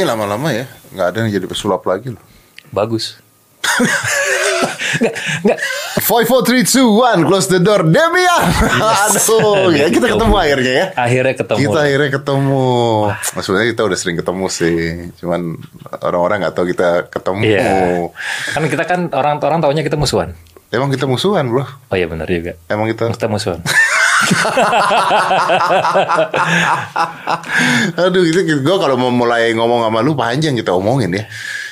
[0.00, 0.64] Ini lama-lama ya,
[0.96, 2.24] nggak ada yang jadi pesulap lagi loh.
[2.72, 3.20] Bagus.
[4.96, 5.58] Enggak, enggak.
[6.00, 8.48] Five, four, three, two, one, close the door, Demian.
[8.80, 10.86] Aduh, ya kita ketemu akhirnya ya.
[10.96, 11.58] Akhirnya ketemu.
[11.60, 12.68] Kita akhirnya ketemu.
[13.12, 14.76] Nah, sebenarnya kita udah sering ketemu sih,
[15.20, 15.60] cuman
[16.00, 17.40] orang-orang nggak tahu kita ketemu.
[17.44, 17.68] Iya.
[18.56, 20.32] Kan kita kan orang-orang taunya kita musuhan.
[20.72, 21.68] Emang kita musuhan bro?
[21.68, 22.56] Oh iya benar juga.
[22.72, 23.12] Emang kita?
[23.12, 23.60] Kita musuhan.
[28.00, 31.24] Aduh, gitu, gue kalau mau mulai ngomong sama lu panjang kita omongin ya.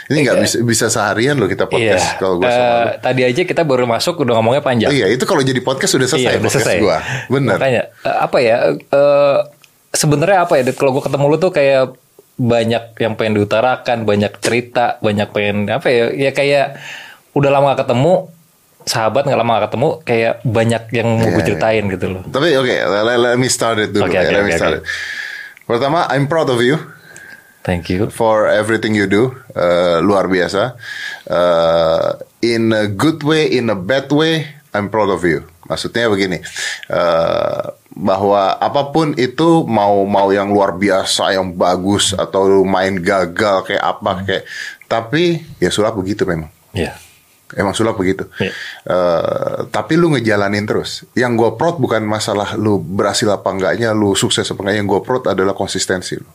[0.08, 2.16] Ini nggak bisa bisa seharian loh kita podcast iya.
[2.16, 2.96] kalau gue sama lu.
[3.04, 4.88] tadi aja kita baru masuk udah ngomongnya panjang.
[4.88, 6.80] Iya, itu kalau jadi podcast sudah selesai Iya, udah podcast selesai.
[6.80, 6.96] gua.
[7.28, 7.60] Bener.
[7.60, 8.72] Makanya eh, apa ya?
[8.72, 9.38] eh,
[9.92, 10.64] sebenarnya apa ya?
[10.72, 11.92] Kalau gue ketemu lu tuh kayak
[12.38, 16.08] banyak yang pengen diutarakan, banyak cerita, banyak pengen apa ya?
[16.14, 16.80] Ya kayak
[17.36, 18.32] udah lama gak ketemu,
[18.88, 22.22] sahabat nggak lama gak ketemu, kayak banyak yang mau gue Iya, ceritain gitu loh.
[22.24, 24.08] Tapi oke, let, let me start it dulu.
[24.08, 24.82] Oke, ya, oke, let me start it.
[25.68, 26.80] Pertama, I'm proud of you
[27.68, 28.08] Thank you.
[28.08, 29.36] for everything you do.
[29.52, 30.72] Eh, luar biasa.
[31.28, 32.08] Eh,
[32.56, 35.44] in a good way, in a bad way, I'm proud of you.
[35.68, 36.40] Maksudnya begini,
[36.88, 43.68] eh, bahwa apa pun itu mau mau yang luar biasa, yang bagus atau main gagal
[43.68, 44.44] kayak apa kayak,
[44.88, 46.48] tapi ya sulap begitu memang.
[46.72, 46.96] Iya.
[47.56, 48.28] Emang sulap begitu.
[48.36, 48.52] Iya.
[48.84, 51.08] Eh, tapi lu ngejalanin terus.
[51.16, 54.80] Yang gue proud bukan masalah lu berhasil apa enggaknya, lu sukses apa enggaknya.
[54.84, 56.28] Yang gue proud adalah konsistensi lu.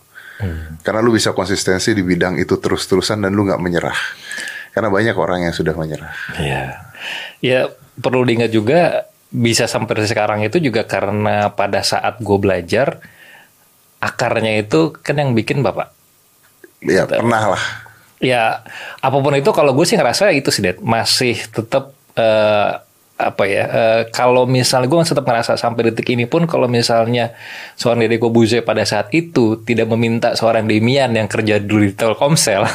[0.84, 3.96] Karena lu bisa konsistensi di bidang itu terus-terusan dan lu nggak menyerah.
[4.74, 6.12] Karena banyak orang yang sudah menyerah.
[6.36, 6.64] Iya.
[7.40, 7.60] Ya
[7.96, 13.02] perlu diingat juga bisa sampai sekarang itu juga karena pada saat gue belajar
[14.04, 15.94] akarnya itu kan yang bikin bapak.
[16.84, 17.64] Ya pernah lah.
[18.24, 18.64] Ya
[19.04, 22.72] apa pun itu kalau gue sih ngerasa itu sih Dad, masih tetap eh,
[23.14, 27.32] apa ya eh, kalau misalnya gue masih tetap ngerasa sampai detik ini pun kalau misalnya
[27.78, 32.66] seorang Deddy Kobuze pada saat itu tidak meminta seorang Demian yang kerja dulu di Telkomsel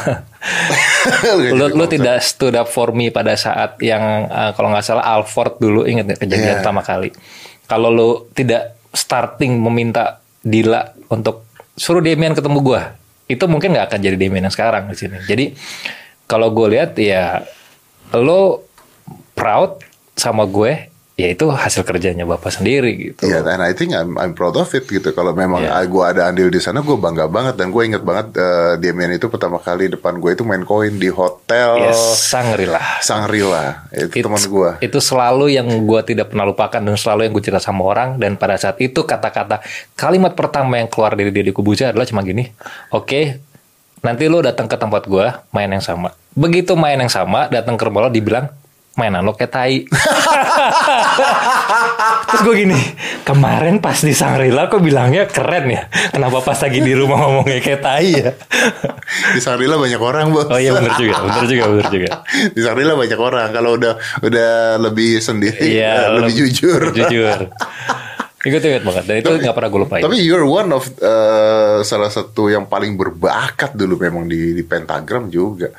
[1.59, 5.59] lu, lu tidak stood up for me pada saat yang uh, kalau nggak salah Alford
[5.59, 6.57] dulu nggak kejadian Iya.
[6.63, 7.11] pertama kali?
[7.69, 12.95] Kalau lu tidak starting meminta Dila untuk suruh Demian ketemu gua
[13.29, 15.21] itu mungkin nggak akan jadi Demian yang sekarang di sini.
[15.29, 15.53] Jadi
[16.25, 17.45] kalau gue lihat ya
[18.17, 18.65] lo
[19.37, 19.85] proud
[20.17, 24.39] sama gue ya itu hasil kerjanya bapak sendiri gitu Iya, dan I think I'm, I'm
[24.39, 25.11] proud of it gitu.
[25.11, 25.83] Kalau memang Iya.
[25.83, 29.27] gue ada andil di sana, gue bangga banget dan gue inget banget eh, Damian itu
[29.27, 33.91] pertama kali depan gue itu main koin di hotel yes Shangri-La Sangrila.
[33.91, 34.71] Itu teman gue.
[34.79, 38.39] Itu selalu yang gue tidak pernah lupakan dan selalu yang gue cerita sama orang dan
[38.39, 39.59] pada saat itu kata-kata
[39.99, 42.47] kalimat pertama yang keluar dari Deddy Kubuja adalah cuma gini,
[42.95, 43.43] oke
[43.99, 46.15] nanti lo datang ke tempat gue main yang sama.
[46.31, 48.47] Begitu main yang sama datang ke rumah lo dibilang
[48.95, 49.83] mainan lo kayak tai.
[52.29, 52.79] Terus gue gini,
[53.23, 55.83] kemarin pas di Sangrila kok bilangnya keren ya.
[56.09, 58.31] Kenapa pas lagi di rumah ngomongnya kayak tai ya?
[59.33, 60.47] Di Sangrila banyak orang, Bos.
[60.47, 62.11] Oh iya bener juga, bener juga, bener juga.
[62.53, 63.49] di Sangrila banyak orang.
[63.51, 66.81] Kalau udah udah lebih sendiri, Iya, lebih lebih- jujur.
[66.93, 67.39] Jujur.
[68.39, 69.05] Ingat ingat banget.
[69.05, 70.03] Dan itu nggak pernah gue lupain.
[70.05, 75.27] Tapi you're one of eh, salah satu yang paling berbakat dulu memang di, di pentagram
[75.27, 75.75] juga.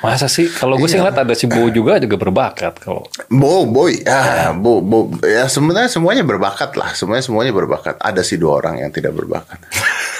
[0.00, 0.46] Masa sih?
[0.46, 1.08] Kalau gue sih Iya.
[1.08, 2.80] ngeliat ada si Bo juga juga berbakat.
[2.80, 7.96] Kalau Bo, boy, ya, bo, bo, ya sebenarnya semuanya berbakat lah, semuanya semuanya berbakat.
[7.98, 9.56] Ada sih dua orang yang tidak berbakat.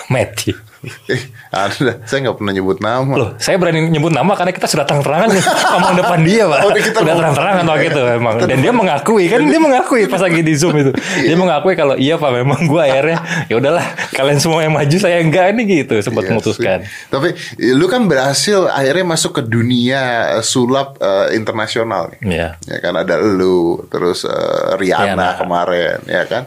[0.09, 0.55] Matthew.
[1.51, 3.11] Ada, saya nggak pernah nyebut nama.
[3.11, 5.35] Loh, saya berani nyebut nama karena kita sudah terang-terangan
[5.73, 6.59] ngomong depan dia, Pak.
[6.63, 7.17] Oh, kita Udah ngomong.
[7.19, 8.35] terang-terangan waktu itu memang.
[8.45, 10.93] Dan dia mengakui kan dia mengakui pas lagi di Zoom itu.
[11.19, 13.19] Dia mengakui kalau iya Pak memang gue akhirnya
[13.49, 16.79] ya udahlah kalian semua yang maju saya enggak ini gitu sempat Iya memutuskan.
[16.85, 17.09] sih.
[17.09, 17.29] Tapi
[17.73, 20.03] lu kan berhasil akhirnya masuk ke dunia
[20.41, 22.21] sulap eh, internasional nih.
[22.23, 22.49] Iya.
[22.63, 24.31] Ya kan ada lu, terus eh,
[24.77, 25.29] Rihanna Rihanna.
[25.41, 26.47] kemarin, ya kan.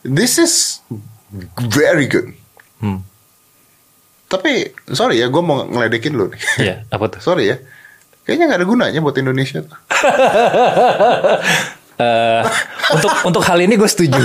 [0.00, 0.80] This is
[1.58, 2.35] very good.
[2.78, 3.00] Hmm.
[4.26, 4.52] Tapi
[4.90, 6.40] sorry ya, gue mau ngeledekin lu nih.
[6.58, 7.20] Iya, apa tuh?
[7.26, 7.56] sorry ya,
[8.22, 9.62] kayaknya nggak ada gunanya buat Indonesia.
[9.62, 9.78] tuh.
[11.96, 12.42] Eh,
[12.92, 14.20] untuk untuk hal ini gue setuju.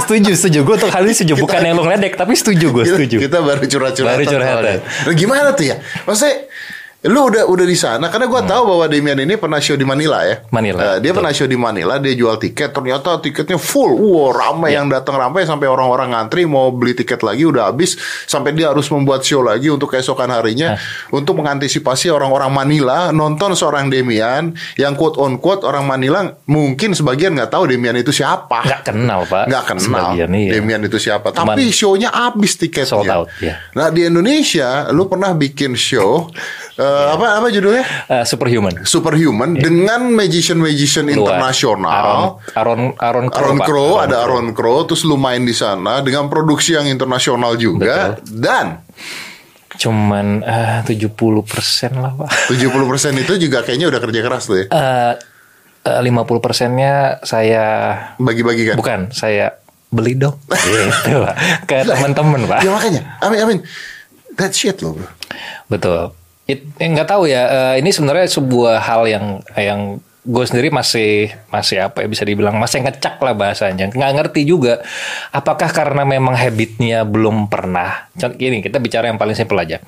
[0.00, 0.58] setuju, setuju.
[0.64, 1.36] Gue untuk hal ini setuju.
[1.36, 3.16] Bukan yang lo ngeledek, tapi setuju gue Kita- setuju.
[3.20, 4.16] Kita baru curhat-curhat.
[4.16, 4.80] Baru curhatan.
[4.80, 5.76] Nah, gimana tuh ya?
[6.08, 6.48] Maksudnya
[7.04, 10.24] lu udah udah di sana karena gua tahu bahwa Demian ini pernah show di Manila
[10.24, 10.40] ya.
[10.40, 10.48] Hmm.
[10.50, 11.16] Manila, Eh, dia betul.
[11.20, 13.92] pernah show di Manila, dia jual tiket, ternyata tiketnya full.
[13.94, 14.80] Wow, ramai Ya.
[14.80, 18.88] yang datang ramai sampai orang-orang ngantri mau beli tiket lagi udah habis sampai dia harus
[18.88, 20.80] membuat show lagi untuk keesokan harinya
[21.10, 27.36] untuk mengantisipasi orang-orang Manila nonton seorang Demian yang quote on quote orang Manila mungkin sebagian
[27.36, 28.64] nggak tahu Demian itu siapa.
[28.64, 29.44] Nggak kenal, Pak.
[29.46, 30.50] Nggak kenal Sebagian, iya.
[30.56, 31.30] Demian itu siapa.
[31.30, 32.88] Cuman- Tapi show-nya habis tiketnya.
[32.88, 33.60] Sold out, ya.
[33.72, 36.32] Nah di Indonesia, lu pernah bikin show
[36.76, 37.84] eh, apa apa judulnya?
[38.06, 38.82] Eh, superhuman.
[38.82, 41.38] Superhuman dengan magician-magician Luar.
[41.38, 42.38] internasional.
[42.52, 43.58] Aaron Aaron Aaron Crow, Aaron.
[43.60, 44.16] Crow, Aaron ada.
[44.20, 48.18] Aaron Crow, terus lu main di sana dengan produksi yang internasional juga.
[48.22, 48.82] Dan
[49.74, 51.18] cuman eh, 70%
[51.98, 52.70] lah pak 70%
[53.18, 54.66] itu juga kayaknya udah kerja keras tuh ya.
[54.70, 55.12] Eh,
[55.84, 57.64] eh, 50 persennya saya
[58.16, 58.76] Bagi-bagi kan.
[58.78, 59.58] bukan saya
[59.90, 60.38] beli dong
[61.02, 61.34] gitu pak
[61.66, 63.02] ke teman-teman pak Ya makanya.
[63.18, 63.58] Amin amin.
[64.34, 65.10] That shit loh bro.
[65.66, 66.14] betul
[66.44, 69.26] It- eh, nggak tahu ya eh, ini sebenarnya sebuah hal yang
[69.56, 69.80] yang
[70.24, 73.92] gue sendiri masih masih apa ya bisa dibilang masih ngecak lah bahasanya.
[73.92, 74.80] Nggak ngerti juga
[75.28, 78.08] apakah karena memang habitnya belum pernah?
[78.16, 79.80] Contoh gini kita bicara yang paling simpel aja.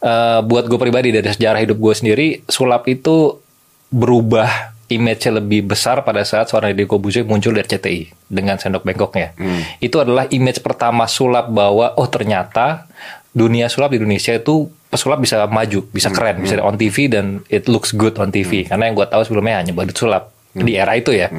[0.00, 3.40] Eh, buat gue pribadi dari sejarah hidup gue sendiri sulap itu
[3.88, 9.38] berubah image-nya lebih besar pada saat seorang Deddy Corbuzier muncul dari CTI dengan sendok bengkoknya.
[9.78, 12.90] Itu adalah image pertama sulap bahwa oh ternyata
[13.30, 17.70] dunia sulap di Indonesia itu pesulap bisa maju, bisa keren, bisa on TV dan it
[17.70, 18.66] looks good on TV.
[18.66, 21.30] Karena yang gue tahu sebelumnya hanya badut sulap di era itu ya.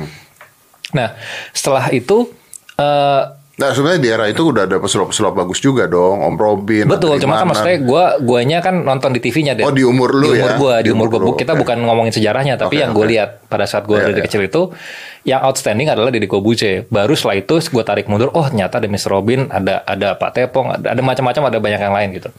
[0.95, 1.13] Nah
[1.51, 2.31] setelah itu
[2.79, 3.23] eh,
[3.61, 6.89] Nah sebenarnya di era itu udah ada pesulap-pesulap bagus juga dong, Om Robin.
[6.89, 9.61] Betul, cuma kan maksudnya gua guanya kan nonton di TV-nya deh.
[9.61, 10.57] Oh, di umur lu di umur ya?
[10.57, 11.61] gua, di, Di umur lu, Kita oke.
[11.61, 14.25] bukan ngomongin sejarahnya, tapi Oke, yang gue lihat pada saat gua Iya, dari iya.
[14.25, 14.73] kecil itu
[15.21, 16.89] yang outstanding adalah Deddy Kobuce.
[16.89, 19.13] Baru setelah itu gua tarik mundur, oh ternyata ada Mr.
[19.13, 22.29] Robin, ada ada Pak Tepong, ada, ada macam-macam, ada banyak yang lain gitu.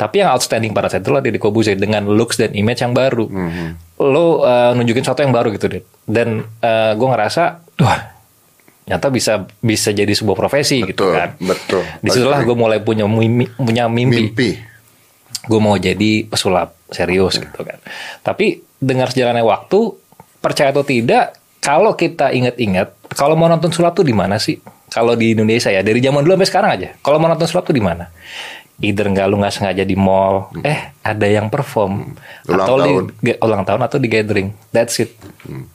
[0.00, 3.28] Tapi yang outstanding pada saat itu adalah Deddy Kobuce dengan looks dan image yang baru.
[3.28, 4.00] Mhm.
[4.00, 5.84] Lo uh, nunjukin sesuatu yang baru gitu, deh.
[6.08, 8.19] Dan uh, gua ngerasa, wah
[8.84, 9.32] ternyata bisa
[9.62, 11.30] bisa jadi sebuah profesi gitu Betul, kan.
[11.38, 11.82] betul.
[12.02, 14.30] Di situlah gue mulai punya mimpi, punya mimpi.
[14.30, 14.50] Mimpi.
[15.46, 17.78] Gue mau jadi pesulap serius gitu kan.
[18.26, 19.94] Tapi dengar sejalannya waktu,
[20.42, 24.58] percaya atau tidak, kalau kita ingat-ingat, kalau mau nonton sulap tuh di mana sih?
[24.90, 26.88] Kalau di Indonesia ya, dari zaman dulu sampai sekarang aja.
[26.98, 28.10] Kalau mau nonton sulap tuh di mana?
[28.80, 32.16] Either nggak lu nggak sengaja di mall, eh ada yang perform
[32.48, 33.04] Ulang atau tahun.
[33.20, 34.48] di ulang tahun atau di gathering.
[34.72, 35.12] That's it.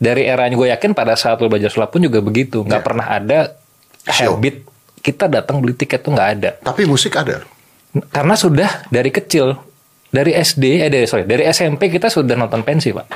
[0.02, 2.66] Dari eranya gue yakin pada saat lu belajar sulap pun juga begitu.
[2.66, 3.54] Nggak pernah ada
[4.10, 4.34] Show.
[4.42, 4.66] habit
[5.06, 6.50] kita datang beli tiket tuh nggak ada.
[6.66, 7.46] Tapi musik ada.
[8.10, 9.54] Karena sudah dari kecil,
[10.10, 13.08] dari SD, eh dari sorry, dari SMP kita sudah nonton pensi pak.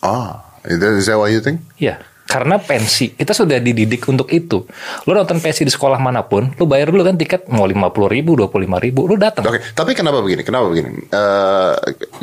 [0.00, 1.60] Ah, is that, is that what you think?
[1.76, 4.64] Iya, karena pensi kita sudah dididik untuk itu.
[5.04, 8.08] Lu nonton pensi di sekolah mana pun, lu bayar dulu kan tiket mau lima puluh
[8.08, 9.44] ribu, dua puluh lima ribu, lu datang.
[9.44, 10.42] Oke, tapi kenapa begini?
[10.42, 11.04] Kenapa begini?
[11.08, 11.72] Eh,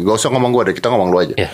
[0.01, 1.35] gak usah ngomong gue deh, kita ngomong lu aja.
[1.37, 1.49] Iya.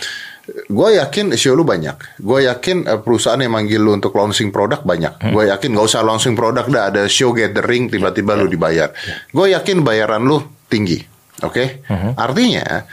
[0.71, 2.23] Gue yakin show lu banyak.
[2.23, 5.19] Gue yakin eh, perusahaan yang manggil lu untuk launching produk banyak.
[5.19, 5.35] Hmm.
[5.35, 8.41] Gue yakin gak usah launching produk dah ada show gathering tiba-tiba Iya.
[8.41, 8.89] lu dibayar.
[9.35, 10.39] Gue yakin bayaran lu
[10.71, 11.03] tinggi.
[11.43, 11.83] Oke?
[11.91, 12.15] Hmm.
[12.15, 12.87] Artinya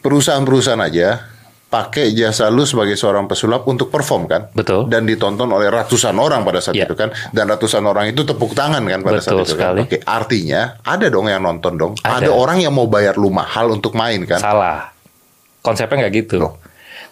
[0.00, 1.18] perusahaan-perusahaan aja
[1.68, 4.48] pakai jasa lu sebagai seorang pesulap untuk perform kan?
[4.50, 4.88] Betul.
[4.88, 6.88] Dan ditonton oleh ratusan orang pada saat Iya.
[6.88, 7.12] itu kan?
[7.28, 9.80] Dan ratusan orang itu tepuk tangan kan pada Betul saat itu sekali.
[9.84, 9.86] kan?
[9.86, 11.92] Oke, artinya ada dong yang nonton dong.
[12.00, 12.24] Ada.
[12.24, 14.40] Ada, orang yang mau bayar lu mahal untuk main kan?
[14.40, 14.88] Salah.
[15.60, 16.40] Konsepnya nggak gitu.
[16.40, 16.56] Loh.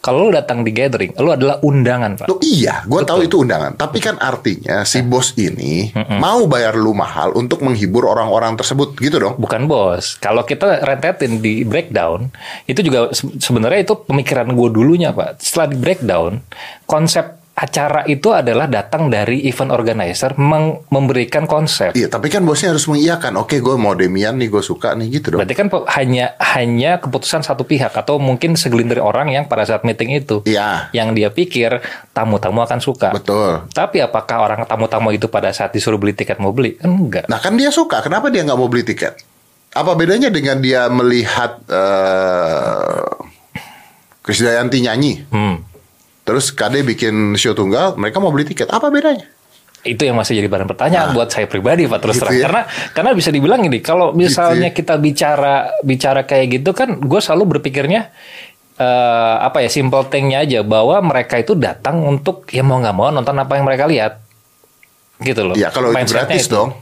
[0.07, 2.27] Kalau lu datang di gathering, lu adalah undangan pak.
[2.27, 3.75] Loh, iya, gue tahu itu undangan.
[3.75, 9.19] Tapi kan artinya si bos ini mau bayar lu mahal untuk menghibur orang-orang tersebut, gitu
[9.19, 9.35] dong?
[9.35, 10.15] Bukan bos.
[10.17, 12.31] Kalau kita rentetin di breakdown,
[12.65, 15.43] itu juga se- sebenarnya itu pemikiran gue dulunya pak.
[15.43, 16.39] Setelah di breakdown,
[16.85, 21.97] konsep acara itu adalah datang dari event organizer meng- memberikan konsep.
[21.97, 23.41] Iya, tapi kan bosnya harus mengiyakan.
[23.41, 25.41] Oke, gue mau Demian nih, gue suka nih, gitu dong.
[25.41, 30.13] Berarti kan hanya hanya keputusan satu pihak atau mungkin segelintir orang yang pada saat meeting
[30.13, 31.81] itu Iya, yang dia pikir
[32.13, 33.17] tamu-tamu akan suka.
[33.17, 33.65] betul.
[33.73, 36.77] Tapi apakah orang tamu-tamu itu pada saat disuruh beli tiket mau beli?
[36.79, 37.25] Enggak.
[37.27, 38.05] Nah, kan dia suka.
[38.05, 39.17] Kenapa dia nggak mau beli tiket?
[39.73, 43.01] Apa bedanya dengan dia melihat eh
[44.21, 45.63] Krisdayanti nyanyi, Hmm.
[46.27, 48.67] Terus KD bikin show tunggal, mereka mau beli tiket?
[48.69, 49.31] Apa bedanya?
[49.87, 52.35] Itu yang masih jadi bahan pertanyaan buat saya pribadi Pak terus Gitu terang.
[52.35, 52.43] ya.
[52.51, 57.21] Karena karena bisa dibilang ini kalau misalnya Gitu kita bicara bicara kayak gitu kan gue
[57.23, 58.11] selalu berpikirnya
[58.77, 63.15] eh, apa ya simple thingnya aja bahwa mereka itu datang untuk ya mau nggak mau
[63.15, 64.13] nonton apa yang mereka lihat
[65.23, 65.55] gitu loh.
[65.55, 66.75] Iya, kalau itu gratis dong.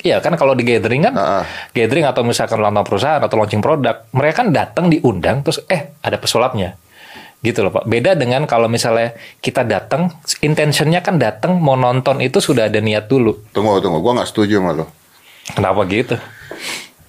[0.00, 1.44] Iya kan kalau di gathering kan, Heeh.
[1.76, 5.92] gathering atau misalkan ulang tahun perusahaan atau launching produk, mereka kan datang diundang terus eh
[6.00, 6.72] ada pesulapnya,
[7.40, 7.88] gitu loh pak.
[7.88, 13.08] Beda dengan kalau misalnya kita datang, intentionnya kan datang mau nonton itu sudah ada niat
[13.08, 13.36] dulu.
[13.50, 13.98] Tunggu, tunggu.
[13.98, 14.86] Gue nggak setuju sama lo.
[15.50, 16.16] Kenapa gitu?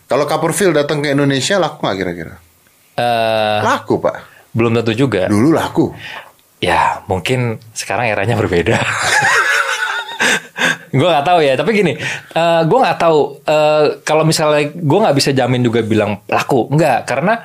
[0.08, 2.34] Kalau Copperfield datang ke Indonesia, laku nggak kira-kira?
[2.96, 4.16] Eh Laku, Pak.
[4.52, 5.32] belum tentu juga.
[5.32, 5.96] Dulu laku.
[6.60, 8.76] Ya mungkin sekarang eranya berbeda.
[10.92, 11.94] gue nggak tahu ya tapi gini
[12.36, 17.08] eh gue nggak tahu eh, kalau misalnya gue nggak bisa jamin juga bilang laku nggak
[17.08, 17.40] karena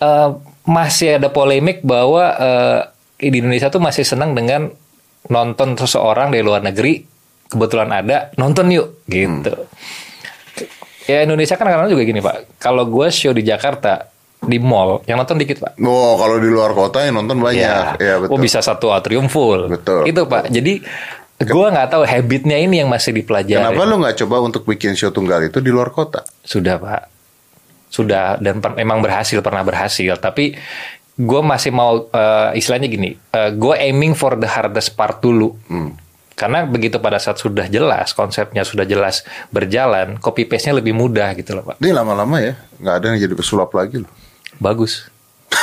[0.00, 0.28] eh,
[0.68, 2.80] masih ada polemik bahwa eh,
[3.18, 4.68] di Indonesia tuh masih senang dengan
[5.32, 7.02] nonton seseorang dari luar negeri
[7.48, 9.66] kebetulan ada nonton yuk gitu
[11.08, 14.06] ya Indonesia kan kadang juga gini pak kalau gue show di Jakarta
[14.38, 17.98] di mall yang nonton dikit pak Oh, kalau di luar kota yang nonton banyak.
[17.98, 18.30] Ya, betul.
[18.30, 19.66] Oh bisa satu atrium full.
[19.66, 20.06] Betul.
[20.06, 20.46] Itu pak.
[20.46, 20.78] Jadi
[21.42, 23.58] gua nggak tahu habitnya ini yang masih dipelajari.
[23.58, 26.22] Kenapa lo nggak coba untuk bikin show tunggal itu di luar kota?
[26.46, 27.17] Sudah pak.
[27.88, 30.16] Sudah dan per- emang berhasil pernah berhasil.
[30.16, 30.56] Tapi
[31.18, 35.56] gue masih mau eh, istilahnya gini eh, gue aiming for the hardest part dulu.
[36.38, 41.34] Karena begitu pada saat sudah jelas konsepnya sudah jelas berjalan copy paste nya lebih mudah
[41.34, 41.82] gitu loh pak.
[41.82, 44.10] Ini lama-lama ya, nggak ada yang jadi pesulap lagi loh.
[44.62, 45.10] bagus.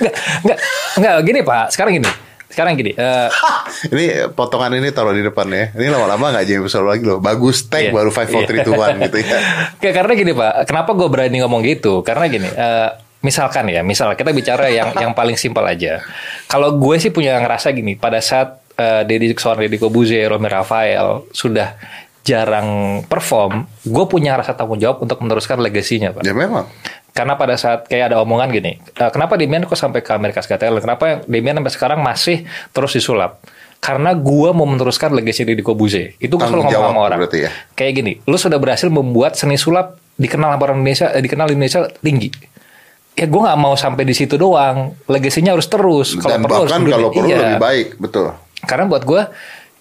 [0.00, 0.14] Nggak
[0.46, 0.58] nggak
[1.02, 1.66] nggak gini pak.
[1.74, 2.06] Sekarang gini
[2.50, 3.28] sekarang gini eh,
[3.94, 4.04] ini
[4.34, 5.70] potongan ini taruh di depan ya.
[5.70, 7.22] Ini lama-lama nggak jadi pesulap lagi loh.
[7.22, 7.94] Bagus tag Iya.
[7.94, 9.38] baru 5 4 3 2 1 gitu ya.
[9.80, 12.02] Kayak karena gini pak, kenapa gue berani ngomong gitu?
[12.02, 12.88] Karena gini, eh,
[13.22, 16.02] misalkan ya, misal kita bicara yang yang paling simpel aja.
[16.50, 21.30] Kalau gue sih punya ngerasa gini, pada saat eh, Deddy seorang Deddy Kobuze, Romi Rafael
[21.30, 21.78] sudah
[22.20, 26.22] jarang perform, gue punya rasa tanggung jawab untuk meneruskan legasinya pak.
[26.22, 26.68] Ya memang.
[27.10, 30.62] Karena pada saat kayak ada omongan gini, "Eh, kenapa Demian kok sampai ke Amerika Got
[30.62, 30.82] Talent?
[30.82, 33.42] Kenapa Demian sampai sekarang masih terus disulap?
[33.80, 36.14] Karena gua mau meneruskan legasi Deddy Kobuze.
[36.20, 37.18] Itu gue selalu ngomong sama orang.
[37.32, 37.50] ya?
[37.72, 41.54] Kayak gini, lu sudah berhasil membuat seni sulap dikenal sama orang Indonesia, eh, dikenal di
[41.56, 42.28] Indonesia tinggi.
[43.16, 44.92] Ya gue nggak mau sampai di situ doang.
[45.08, 46.12] Legasinya harus terus.
[46.20, 47.38] Dan perlu harus bahkan kalau perlu iya.
[47.40, 48.36] lebih baik, betul.
[48.68, 49.22] Karena buat gue,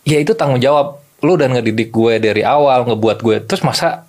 [0.07, 1.03] ya itu tanggung jawab.
[1.19, 3.43] Lu dan ngedidik gue dari awal, ngebuat gue.
[3.43, 4.07] Terus masa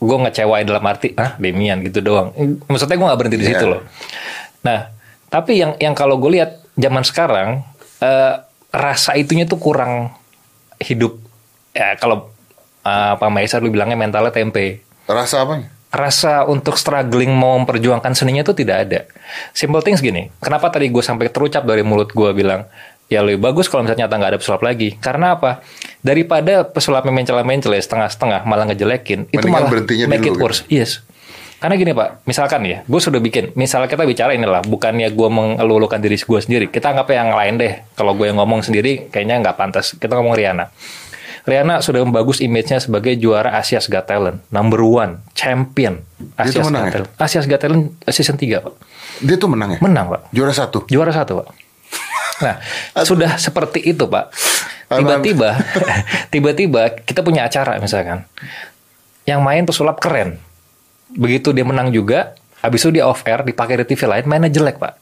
[0.00, 2.32] gue ngecewain dalam arti, ah Demian gitu doang.
[2.66, 3.72] Maksudnya gue gak berhenti di situ Iya.
[3.76, 3.82] loh.
[4.64, 4.88] Nah,
[5.28, 7.60] tapi yang yang kalau gue lihat zaman sekarang,
[8.00, 8.34] eh,
[8.72, 10.16] rasa itunya tuh kurang
[10.80, 11.20] hidup.
[11.70, 12.32] Ya kalau
[12.80, 15.68] eh, Pak Maisa dulu bilangnya mentalnya tempe Rasa apanya?
[15.90, 19.00] rasa untuk struggling mau memperjuangkan seninya itu tidak ada.
[19.50, 22.62] Simple things gini, kenapa tadi gue sampai terucap dari mulut gue bilang,
[23.10, 24.94] ya lebih bagus kalau misalnya nyata nggak ada pesulap lagi.
[25.02, 25.60] Karena apa?
[26.00, 30.44] Daripada pesulapnya mencela-mencela setengah-setengah malah ngejelekin, itu malah berhentinya make dulu it gitu.
[30.46, 30.60] worse.
[30.70, 31.02] Yes.
[31.60, 36.00] Karena gini pak, misalkan ya, gue sudah bikin, misalnya kita bicara inilah, bukannya gue mengeluh-elukan
[36.00, 37.84] diri gue sendiri, kita anggap yang lain deh.
[37.92, 39.92] Kalau gue yang ngomong sendiri, kayaknya nggak pantas.
[39.92, 40.72] Kita ngomong Rihanna.
[41.44, 46.00] Rihanna sudah membagus image-nya sebagai juara Asia's Got Talent, number one, champion
[46.40, 46.92] Asia's Got ya?
[46.96, 47.08] Talent.
[47.20, 48.74] Asia's Got Talent season 3, Pak.
[49.20, 49.78] Dia tuh menang ya?
[49.84, 50.32] Menang, Pak.
[50.32, 50.88] Juara satu.
[50.88, 51.59] Juara satu, Pak.
[52.40, 52.56] Nah,
[53.04, 54.32] sudah seperti itu, Pak.
[54.90, 55.54] Tiba-tiba,
[56.34, 58.26] tiba-tiba kita punya acara misalkan.
[59.28, 60.40] Yang main pesulap keren.
[61.14, 64.82] Begitu dia menang juga, habis itu dia off air dipakai di TV lain mainnya jelek,
[64.82, 64.94] Pak.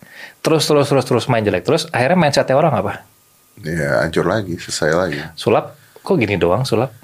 [0.45, 1.65] Terus terus terus terus main jelek.
[1.65, 2.93] Terus akhirnya mindsetnya orang apa?
[3.65, 5.21] Ya hancur lagi, selesai lagi.
[5.35, 6.95] Sulap kok gini doang sulap?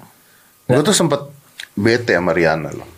[0.65, 1.21] Gue tuh sempet
[1.77, 2.89] bete sama Rihanna loh.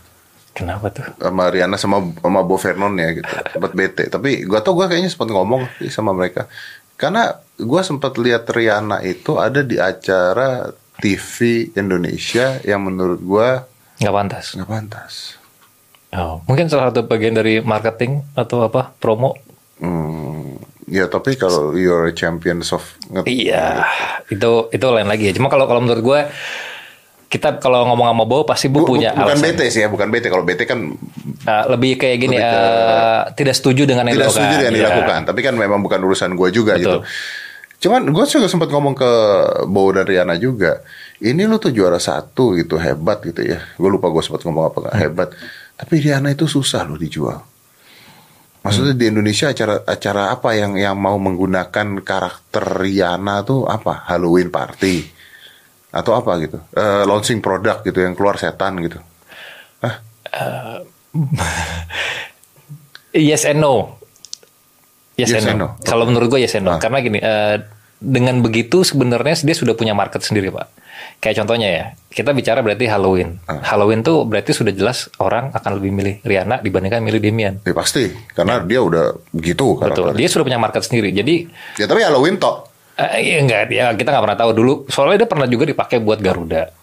[0.55, 1.05] Kenapa tuh?
[1.19, 3.27] Sama Rihanna sama sama Bo Vernon ya gitu.
[3.27, 4.03] Sempet bete.
[4.07, 6.47] Tapi gue tau gue kayaknya sempet ngomong sih sama mereka.
[6.97, 13.49] Karena gue sempet lihat Rihanna itu ada di acara TV Indonesia yang menurut gue
[13.97, 14.45] Nggak pantas.
[14.53, 15.13] nggak pantas.
[16.13, 19.37] Oh, mungkin salah satu bagian dari marketing atau apa promo.
[19.77, 22.81] Hmm, ya tapi kalau you're a champions of
[23.25, 23.85] Iya,
[24.29, 25.29] itu itu lain lagi.
[25.33, 26.19] Cuma kalau kalau menurut gue
[27.27, 29.43] kita kalau ngomong sama Bo pasti Bu, punya bukan alasan.
[29.45, 30.27] bete sih ya, bukan bete.
[30.27, 30.95] Kalau bete kan
[31.39, 34.43] Uh, lebih kayak gini, Lebih ke- uh, tidak setuju dengan yang tidak dilakukan.
[34.43, 34.79] setuju dengan Iya.
[34.83, 35.19] dilakukan.
[35.23, 36.83] Tapi kan memang bukan urusan gue juga Betul.
[36.83, 36.97] gitu.
[37.79, 39.11] Cuman gue juga sempat ngomong ke
[39.65, 40.83] Bowo dan Riana juga.
[41.17, 43.63] Ini lu tuh juara satu gitu hebat gitu ya.
[43.73, 45.03] Gue lupa gue sempat ngomong apa nggak Hmm.
[45.05, 45.29] hebat.
[45.73, 47.39] Tapi Riana itu susah loh dijual.
[48.59, 48.99] Maksudnya Hmm.
[48.99, 54.03] di Indonesia acara acara apa yang yang mau menggunakan karakter Riana tuh apa?
[54.05, 54.95] Halloween party
[55.91, 56.57] atau apa gitu?
[56.75, 58.99] Eh, launching produk gitu yang keluar setan gitu.
[63.17, 63.97] Yes and no.
[65.17, 65.67] Yes, Yes and and no.
[65.73, 65.81] no.
[65.81, 66.77] Kalau menurut gue yes and no.
[66.77, 66.79] Ah.
[66.79, 67.57] Karena gini, uh,
[67.97, 70.69] dengan begitu sebenarnya dia sudah punya market sendiri, Pak.
[71.17, 73.41] Kayak contohnya ya, kita bicara berarti Halloween.
[73.49, 73.65] Ah.
[73.65, 77.57] Halloween tuh berarti sudah jelas orang akan lebih milih Rihanna dibandingkan milih Demian.
[77.65, 80.13] Ya pasti karena dia udah begitu Betul.
[80.13, 81.09] Dia sudah punya market sendiri.
[81.09, 81.49] Jadi
[81.81, 82.69] Ya tapi Halloween tok.
[82.97, 84.73] Eh, ya enggak, ya kita nggak pernah tahu dulu.
[84.87, 86.73] Soalnya dia pernah juga dipakai buat Garuda.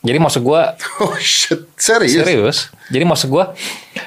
[0.00, 0.60] Jadi maksud gue
[1.04, 2.24] Oh shit, serius?
[2.24, 2.58] Serius?
[2.88, 3.52] Jadi maksud gua,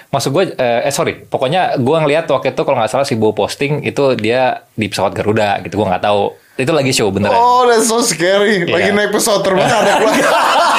[0.10, 3.32] maksud gua, eh, eh, sorry, pokoknya gua ngeliat waktu itu kalau nggak salah si Bo
[3.32, 6.34] posting itu dia di pesawat Garuda gitu, gua nggak tahu.
[6.53, 7.34] Itu lagi show beneran.
[7.34, 8.62] Oh, that's so scary.
[8.65, 8.93] Lagi Iya.
[8.93, 10.13] naik pesawat terbang ada keluar.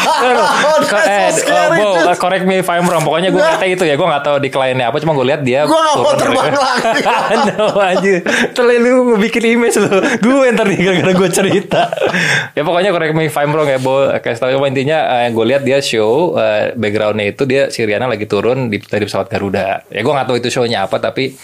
[0.04, 1.80] Oh, eh, so scary.
[1.80, 3.02] oh, Bo, eh, correct me if I'm wrong.
[3.02, 4.96] Pokoknya gue ngeliatnya itu ya, gue nggak tahu di kliennya apa.
[5.00, 5.64] Cuma gue lihat dia.
[5.64, 7.48] Gua nggak mau terbang dari- lagi.
[7.56, 8.14] no, aja.
[8.52, 9.90] Terlalu lu bikin image lu.
[10.20, 11.82] Gue ntar nih gara-gara gue cerita.
[12.52, 14.08] ya pokoknya correct me if I'm wrong ya, Bo.
[14.20, 17.82] Kayak tahu cuma intinya eh, yang gue lihat dia show eh, backgroundnya itu dia si
[17.82, 19.88] Riana lagi turun di dari pesawat Garuda.
[19.88, 21.34] Ya gue nggak tahu itu shownya apa tapi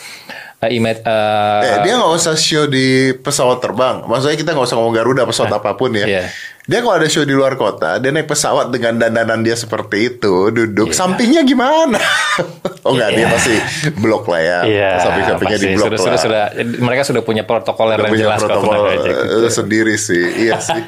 [0.60, 1.00] eh, image.
[1.00, 4.02] eh, Eh, dia nggak usah show di pesawat terbang.
[4.02, 6.04] Maksudnya kita nggak usah ngomong Garuda pesawat apa pun ya.
[6.04, 6.24] Iya.
[6.60, 10.54] Dia kalau ada show di luar kota, dia naik pesawat dengan dandanan dia seperti itu,
[10.54, 10.88] duduk.
[10.88, 10.94] Iya.
[10.94, 11.98] Sampingnya gimana?
[12.86, 13.28] oh nggak, dia Iya.
[13.28, 13.54] pasti
[13.98, 14.58] blok lah ya.
[14.62, 16.20] Iya, Samping-sampingnya di blok sudah, lah.
[16.20, 16.42] sudah, sudah,
[16.78, 19.48] mereka sudah punya protokol yang punya jelas protokol gitu.
[19.50, 20.22] sendiri sih.
[20.46, 20.82] Iya sih.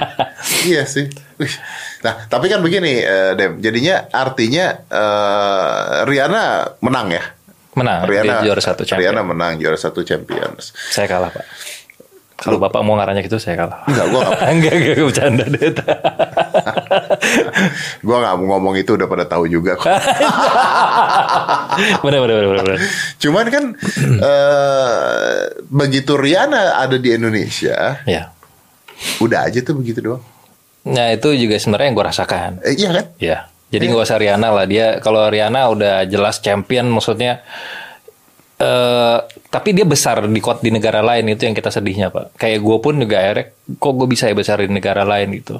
[0.70, 1.10] iya sih.
[2.02, 3.58] Nah, tapi kan begini, eh, Dem.
[3.58, 5.76] Jadinya artinya eh,
[6.06, 7.24] Rihanna menang ya.
[7.72, 9.00] Menang, Rihanna dia juara satu champion.
[9.00, 10.76] Rihanna menang juara satu champions.
[10.92, 11.46] Saya kalah, Pak.
[12.36, 13.86] Kalau Bapak mau ngaranya gitu, saya kalah.
[13.86, 14.40] Enggak, gua nggak.
[14.58, 15.62] enggak, enggak, enggak, bercanda deh.
[18.02, 19.78] Gua nggak mau ngomong itu udah pada tahu juga.
[19.78, 19.86] kok.
[22.02, 22.80] bener, bener, bener, bener, bener.
[23.16, 23.64] Cuman kan
[24.30, 25.38] eh,
[25.70, 28.34] begitu Rihanna ada di Indonesia, Ya.
[29.22, 30.22] udah aja tuh begitu doang.
[30.82, 32.50] Nah, itu juga sebenarnya yang gue rasakan.
[32.66, 33.06] Eh, iya kan?
[33.22, 33.38] Ya.
[33.72, 37.40] Jadi nggak usah Rihanna lah dia kalau Rihanna udah jelas champion maksudnya
[38.60, 42.36] eh tapi dia besar di kot di negara lain itu yang kita sedihnya pak.
[42.36, 43.46] Kayak gue pun juga akhirnya
[43.80, 45.56] kok gue bisa ya besar di negara lain gitu.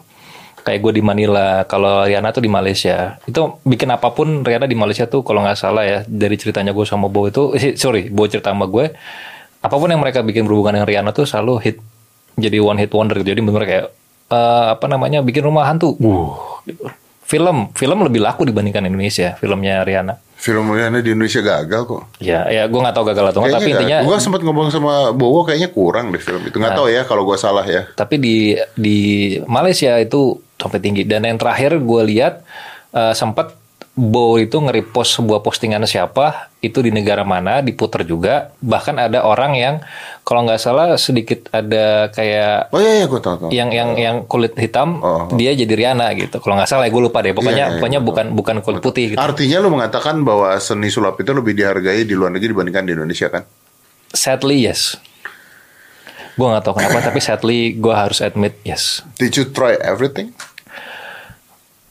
[0.62, 3.18] Kayak gue di Manila, kalau Rihanna tuh di Malaysia.
[3.26, 6.86] Itu bikin apa pun Rihanna di Malaysia tuh kalau nggak salah ya dari ceritanya gue
[6.86, 8.94] sama Bo itu, eh, sorry, Bo cerita sama gue,
[9.58, 11.76] apa pun yang mereka bikin berhubungan dengan Rihanna tuh selalu hit,
[12.38, 13.34] jadi one hit wonder gitu.
[13.34, 13.86] Jadi bener kayak
[14.30, 15.98] eh, apa namanya bikin rumah hantu.
[15.98, 16.86] Uh, gitu.
[17.32, 20.20] Film, film lebih laku dibandingkan Indonesia, filmnya Rihanna.
[20.36, 22.02] Film Rihanna di Indonesia gagal kok.
[22.20, 25.40] Ya, ya gue nggak tahu gagal atau nggak, tapi intinya, gue sempat ngomong sama Bowo
[25.48, 26.60] kayaknya kurang deh film itu.
[26.60, 27.88] Nggak tahu ya kalau gue salah ya.
[27.96, 28.98] tapi di di
[29.48, 31.08] Malaysia itu sampai tinggi.
[31.08, 32.44] Dan yang terakhir gue lihat
[32.92, 33.61] eh, sempat
[33.92, 38.48] Bo itu nge-repost sebuah postingan siapa itu di negara mana diputer juga.
[38.56, 39.74] Bahkan ada orang yang
[40.22, 43.48] kalau nggak salah sedikit ada kayak Oh iya iya gue tahu tahu.
[43.52, 45.28] yang yang yang kulit hitam Oh.
[45.36, 46.40] dia jadi Rihanna gitu.
[46.40, 47.36] Kalau nggak salah ya gue lupa deh.
[47.36, 48.08] Pokoknya Iya, iya, pokoknya betul.
[48.08, 49.20] bukan bukan kulit putih gitu.
[49.20, 53.28] Artinya lu mengatakan bahwa seni sulap itu lebih dihargai di luar negeri dibandingkan di Indonesia
[53.28, 53.44] kan?
[54.08, 54.96] Sadly yes.
[56.32, 59.04] Gue nggak tahu kenapa tapi sadly gue harus admit yes.
[59.20, 60.32] Did you try everything?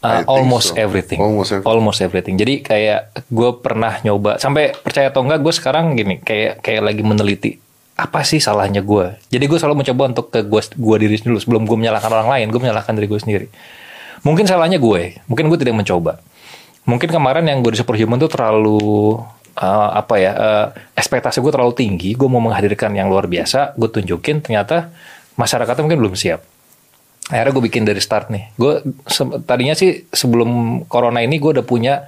[0.02, 0.82] Uh, almost so.
[0.82, 1.22] everything.
[1.22, 1.70] Almost everything.
[1.70, 2.36] Almost everything.
[2.42, 7.06] Jadi kayak gue pernah nyoba sampai percaya atau enggak gue sekarang gini kayak kayak lagi
[7.06, 7.62] meneliti
[7.94, 9.14] apa sih salahnya gue.
[9.30, 12.46] Jadi gue selalu mencoba untuk ke gue gue diri dulu sebelum gue menyalahkan orang lain.
[12.50, 13.48] Gue menyalahkan diri gue sendiri.
[14.26, 15.22] Mungkin salahnya gue.
[15.30, 16.18] Mungkin gue tidak mencoba.
[16.90, 19.22] Mungkin kemarin yang gue di Superhuman tuh terlalu
[19.54, 20.68] uh, apa ya uh,
[20.98, 22.18] ekspektasi gue terlalu tinggi.
[22.18, 23.78] Gue mau menghadirkan yang luar biasa.
[23.78, 24.90] Gue tunjukin ternyata
[25.38, 26.51] masyarakatnya mungkin belum siap
[27.28, 28.50] akhirnya gue bikin dari start nih.
[28.54, 30.50] Gue se- tadinya sih sebelum
[30.86, 32.08] corona ini gue udah punya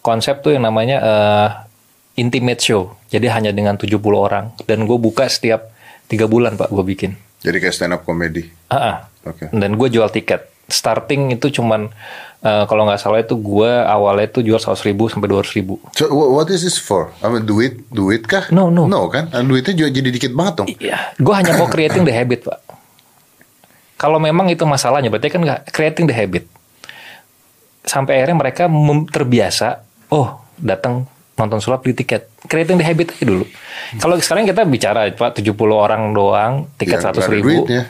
[0.00, 1.48] konsep tuh yang namanya eh,
[2.16, 2.96] intimate show.
[3.08, 5.68] Jadi hanya dengan 70 orang dan gue buka setiap
[6.04, 7.12] tiga bulan pak gue bikin.
[7.40, 8.48] Jadi kayak stand up comedy.
[8.66, 8.96] Ah, ah.
[9.24, 9.48] Oke.
[9.50, 10.48] Dan gue jual tiket.
[10.64, 11.92] Starting itu cuman
[12.40, 15.76] eh, kalau nggak salah itu gue awalnya itu jual 100 ribu sampai 200 ribu.
[15.92, 17.12] So wha- what is this for?
[17.20, 18.48] I mean, duit, duit kah?
[18.48, 18.84] No, no.
[18.84, 19.28] No kan?
[19.28, 20.68] Ah, Duitnya juga jadi dikit banget dong.
[20.70, 22.63] Iya, gue hanya mau creating the habit, Pak.
[24.04, 26.44] Kalau memang itu masalahnya, berarti kan nggak creating the habit.
[27.88, 28.68] Sampai akhirnya mereka
[29.08, 29.80] terbiasa,
[30.12, 31.08] oh datang
[31.40, 32.28] nonton sulap di tiket.
[32.44, 33.48] Creating the habit aja dulu.
[33.96, 37.48] Kalau sekarang kita bicara, Pak, 70 orang doang, tiket Ya, nggak 100 ada ribu.
[37.48, 37.82] duitnya.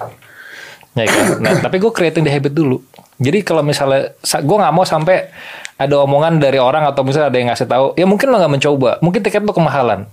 [0.94, 1.24] Ya kan?
[1.42, 2.78] Nah, tapi gue creating the habit dulu.
[3.18, 5.34] Jadi kalau misalnya gue nggak mau sampai
[5.74, 8.90] ada omongan dari orang atau misalnya ada yang ngasih tahu, ya mungkin lo nggak mencoba,
[9.02, 10.06] mungkin tiket lo kemahalan.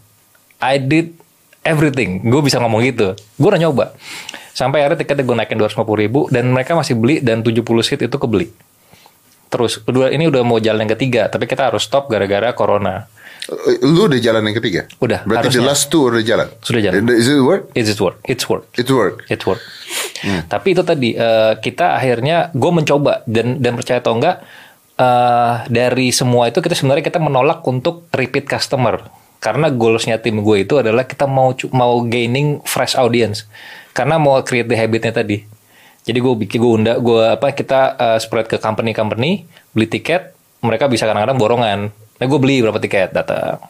[0.57, 1.13] I did
[1.61, 2.25] everything.
[2.25, 3.13] Gue bisa ngomong gitu.
[3.37, 3.93] Gue udah nyoba.
[4.51, 8.17] Sampai akhirnya tiketnya gue naikin 250 ribu dan mereka masih beli dan 70 seat itu
[8.19, 8.51] kebeli.
[9.51, 13.07] Terus kedua ini udah mau jalan yang ketiga, tapi kita harus stop gara-gara corona.
[13.51, 14.87] Eh, Lu udah jalan yang ketiga?
[15.03, 15.67] Udah, Berarti the harusnya.
[15.67, 16.47] last two udah jalan?
[16.63, 17.03] Sudah jalan.
[17.11, 17.67] Is it work?
[17.75, 18.15] It's it work.
[18.23, 18.63] It's work.
[18.79, 19.15] It work.
[19.27, 19.59] It work.
[20.47, 24.39] Tapi itu tadi eh, kita akhirnya gue mencoba dan dan percaya atau enggak
[24.95, 29.03] eh, dari semua itu kita sebenarnya kita menolak untuk repeat customer
[29.41, 33.49] karena goalsnya tim gue itu adalah kita mau mau gaining fresh audience
[33.91, 35.43] karena mau create the habitnya tadi.
[36.01, 40.33] Jadi gue bikin gue undang gue apa kita eh, spread ke company company beli tiket
[40.65, 41.79] mereka bisa kadang-kadang borongan.
[41.91, 43.61] Nah gue beli berapa tiket datang.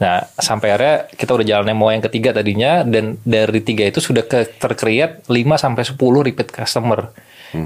[0.00, 4.24] Nah, sampai akhirnya kita udah jalannya mau yang ketiga tadinya dan dari tiga itu sudah
[4.24, 7.12] ke tercreate 5 sampai 10 repeat customer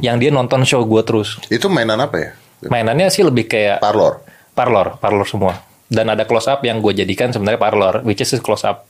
[0.02, 1.38] yang dia nonton show gua terus.
[1.46, 2.30] Itu mainan apa ya?
[2.66, 4.24] Mainannya sih lebih kayak Parlor.
[4.50, 5.54] parlor, parlor semua.
[5.86, 8.88] Dan ada close up yang gue jadikan sebenarnya parlor, which is close up.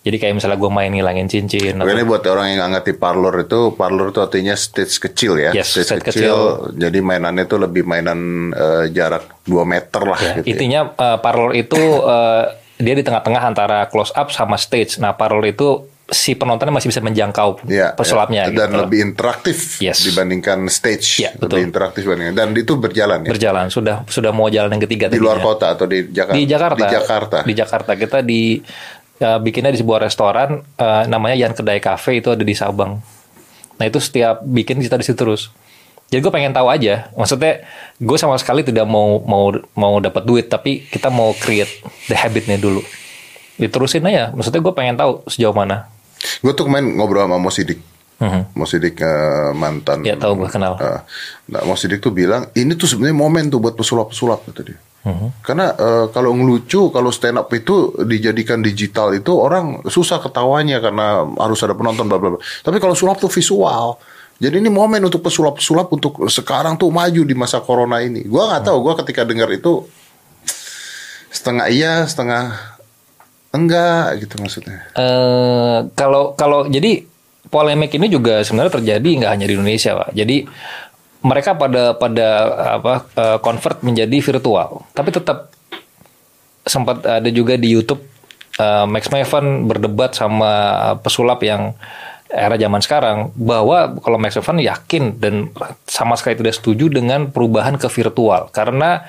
[0.00, 1.76] Jadi kayak misalnya gue main ngilangin cincin.
[1.76, 5.52] atau- Ini buat orang yang nggak ngerti parlor itu, parlor itu artinya stage kecil ya.
[5.52, 6.36] Yes, stage stage kecil,
[6.72, 8.18] Jadi mainannya itu lebih mainan
[8.50, 10.40] eh, jarak 2 meter lah Ya, gitu.
[10.40, 10.50] ya.
[10.50, 12.44] intinya eh, parlor itu eh,
[12.76, 14.96] dia di tengah-tengah antara close up sama stage.
[14.96, 18.56] Nah, parlor itu si penontonnya masih bisa menjangkau Ya, pesulapnya ya.
[18.56, 18.80] Dan gitu.
[18.80, 20.00] lebih interaktif Yes.
[20.02, 21.20] dibandingkan stage.
[21.20, 21.60] Ya, betul.
[21.60, 22.34] Lebih interaktif dibandingkan.
[22.34, 23.30] Dan itu berjalan ya.
[23.30, 25.46] berjalan sudah sudah mau jalan yang ketiga di luar tadinya.
[25.46, 26.34] kota atau di Jakarta?
[26.34, 27.36] di Jakarta Di Jakarta.
[27.44, 28.42] di Jakarta kita di
[29.20, 32.98] ya, bikinnya di sebuah restoran eh, namanya Yan Kedai Cafe itu ada di Sabang
[33.76, 35.52] nah itu setiap bikin kita di situ terus
[36.10, 37.62] jadi gue pengen tahu aja maksudnya
[38.00, 41.70] gue sama sekali tidak mau mau mau dapat duit tapi kita mau create
[42.10, 42.82] the habitnya dulu
[43.60, 45.86] diterusin aja maksudnya gue pengen tahu sejauh mana
[46.40, 47.80] Gue tuh kemarin ngobrol sama Mo Sidik.
[48.52, 50.04] Mo Sidik eh, mantan.
[50.04, 50.76] Ya tahu gue kenal.
[50.76, 51.00] Eh,
[51.48, 54.78] nah, Mo Sidik tuh bilang ini tuh sebenarnya momen tuh buat pesulap-pesulap kata dia.
[55.40, 61.24] Karena eh, kalau ngelucu, kalau stand up itu dijadikan digital itu orang susah ketawanya karena
[61.40, 62.40] harus ada penonton bla bla bla.
[62.40, 63.96] Tapi kalau sulap tuh visual.
[64.40, 68.24] Jadi ini momen untuk pesulap-pesulap untuk sekarang tuh maju di masa corona ini.
[68.24, 69.84] Gua nggak tahu, gua ketika dengar itu
[71.28, 72.56] setengah iya, setengah
[73.52, 74.80] enggak gitu maksudnya.
[74.96, 77.04] Eh kalau kalau jadi
[77.52, 80.10] polemik ini juga sebenarnya terjadi nggak hanya di Indonesia, Pak.
[80.16, 80.36] Jadi
[81.20, 82.28] mereka pada pada
[82.80, 85.52] apa eh, convert menjadi virtual, tapi tetap
[86.64, 88.00] sempat ada juga di YouTube
[88.56, 90.52] eh, Max Maven berdebat sama
[91.00, 91.76] pesulap yang
[92.30, 95.50] era zaman sekarang bahwa kalau Max Maven yakin dan
[95.84, 99.02] sama sekali tidak setuju dengan perubahan ke virtual karena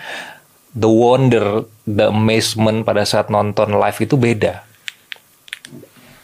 [0.74, 4.71] the wonder, the amazement pada saat nonton live itu beda.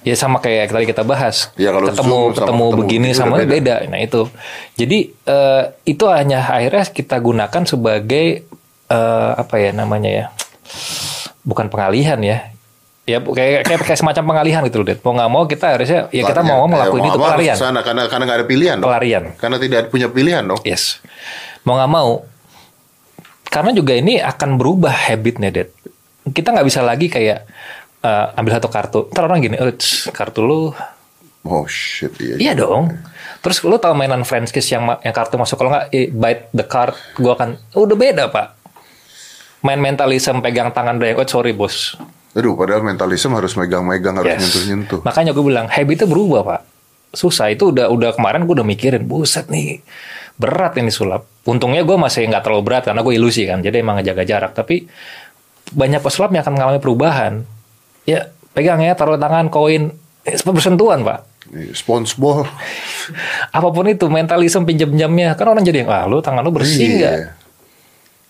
[0.08, 1.52] Ya sama kayak tadi kita bahas.
[1.60, 3.52] Ya, kalau ketemu Zoom ketemu ketemu begini sama beda.
[3.52, 3.76] beda.
[3.92, 4.22] Nah itu.
[4.80, 8.48] Jadi eh, itu hanya akhirnya kita gunakan sebagai
[8.88, 10.26] eh, apa ya namanya ya?
[11.44, 12.56] Bukan pengalihan ya.
[13.04, 15.00] Ya kayak kayak, kayak semacam pengalihan gitu loh, Det.
[15.00, 17.56] Mau nggak mau kita harusnya ya kita mau ngelakuin Eh, itu pelarian.
[17.56, 18.76] ke sana, karena karena nggak ada pilihan.
[18.80, 18.88] dong.
[18.92, 19.24] Pelarian.
[19.40, 20.60] Karena tidak punya pilihan dong.
[20.68, 21.00] Yes.
[21.64, 22.28] Mau nggak mau.
[23.48, 25.72] Karena juga ini akan berubah habitnya, Dad.
[26.28, 27.48] Kita nggak bisa lagi kayak
[28.08, 29.00] eh, ambil satu kartu.
[29.12, 29.76] Ntar orang gini, "Eh,
[30.10, 30.72] kartu lu.
[31.44, 32.36] Oh shit iya.
[32.40, 32.92] Iya dong.
[33.40, 36.64] Terus lu tahu mainan French kiss yang yang kartu masuk kalau nggak eh, bite the
[36.64, 38.48] card, gua akan udah beda pak.
[39.64, 41.96] Main mentalism pegang tangan dia, oh sorry bos.
[42.38, 44.42] Aduh, padahal mentalisme harus megang-megang, harus Yes.
[44.46, 45.00] nyentuh-nyentuh.
[45.02, 46.62] Makanya gue bilang habitnya berubah pak.
[47.10, 49.82] Susah itu udah udah kemarin gue udah mikirin, buset nih
[50.38, 51.26] berat ini sulap.
[51.50, 54.52] Untungnya gue masih nggak terlalu berat karena gue ilusi kan, jadi emang ngejaga jarak.
[54.54, 54.86] Tapi
[55.74, 57.34] banyak pesulap yang akan mengalami perubahan.
[58.08, 59.92] Ya pegang ya, taruh tangan, koin,
[60.24, 61.28] eh, bersentuhan pak.
[61.48, 62.48] Nih, SpongeBob.
[63.50, 66.96] Apa pun itu mentalisme pinjam-pinjamnya kan orang jadi ah lu tangan lu bersih Iya.
[66.98, 67.16] nggak?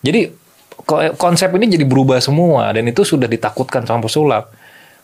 [0.00, 0.20] Jadi
[0.80, 4.54] ko- konsep ini jadi berubah semua dan itu sudah ditakutkan sama pesulap.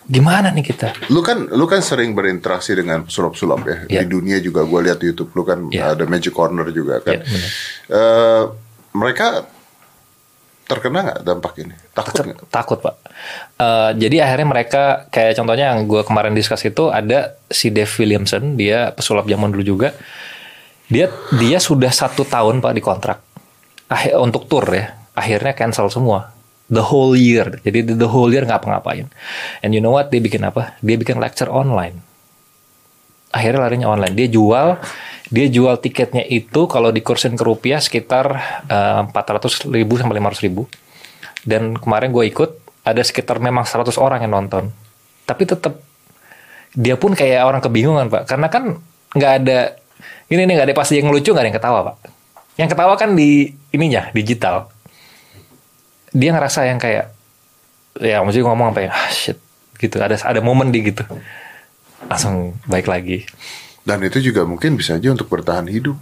[0.05, 0.93] Gimana nih kita?
[1.09, 3.77] Lu kan lu kan sering berinteraksi dengan sulap-sulap ya.
[3.89, 4.01] Iya.
[4.05, 5.97] Di dunia juga gue lihat di YouTube lu kan Iya.
[5.97, 7.15] ada Magic Corner juga kan.
[7.15, 7.51] Iya, benar.
[7.89, 8.43] Eh,
[8.93, 9.27] mereka
[10.64, 11.74] terkena nggak dampak ini?
[11.92, 12.48] Takut nggak?
[12.48, 12.94] Takut pak.
[13.61, 18.57] Eh, jadi akhirnya mereka kayak contohnya yang gue kemarin diskus itu ada si Dave Williamson
[18.57, 19.92] dia pesulap zaman dulu juga.
[20.88, 21.09] Dia
[21.40, 23.18] dia sudah satu tahun pak di kontrak
[23.88, 24.96] Akhir, untuk tour ya.
[25.12, 26.33] Akhirnya cancel semua.
[26.72, 27.61] The whole year.
[27.61, 29.12] Jadi the whole year nggak ngapa-ngapain.
[29.61, 30.09] And you know what?
[30.09, 30.81] Dia bikin apa?
[30.81, 32.00] Dia bikin lecture online.
[33.31, 34.16] Akhirnya larinya online.
[34.16, 34.81] Dia jual
[35.33, 38.27] dia jual tiketnya itu kalau dikursin ke rupiah sekitar
[38.69, 40.69] eh, 400 ribu sampai 500 ribu.
[41.45, 42.51] Dan kemarin gue ikut
[42.85, 44.69] ada sekitar memang 100 orang yang nonton.
[45.25, 45.81] Tapi tetap
[46.77, 48.83] dia pun kayak orang kebingungan pak, karena kan
[49.15, 49.79] nggak ada
[50.27, 51.97] ini nih nggak ada pasti yang lucu nggak ada yang ketawa pak.
[52.61, 54.69] Yang ketawa kan di ininya digital.
[56.13, 57.15] Dia ngerasa yang kayak
[58.03, 59.39] ya mesti ngomong apa ya ah, shit
[59.79, 61.07] gitu ada ada momen di gitu
[62.11, 63.25] langsung baik lagi.
[63.85, 66.01] Dan itu juga mungkin bisa aja untuk bertahan hidup.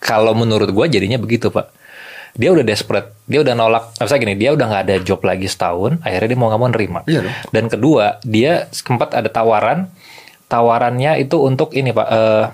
[0.00, 1.70] Kalau menurut gue jadinya begitu pak.
[2.32, 3.92] Dia udah desperate, dia udah nolak.
[4.00, 6.00] Apa gini, dia udah nggak ada job lagi setahun.
[6.00, 7.00] Akhirnya dia mau nggak mau nerima.
[7.04, 7.34] Iya dong.
[7.52, 9.92] Dan kedua, dia sempat ada tawaran.
[10.48, 12.08] Tawarannya itu untuk ini pak.
[12.08, 12.44] eh,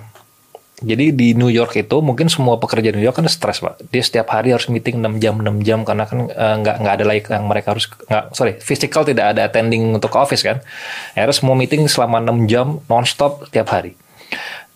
[0.79, 3.83] jadi di New York itu mungkin semua pekerja New York kan stres pak.
[3.91, 7.05] Dia setiap hari harus meeting 6 jam 6 jam karena kan eh, nggak nggak ada
[7.07, 10.59] lagi yang mereka harus nggak sorry physical tidak ada attending untuk ke office kan.
[11.15, 13.95] Akhirnya semua meeting selama 6 jam nonstop tiap hari.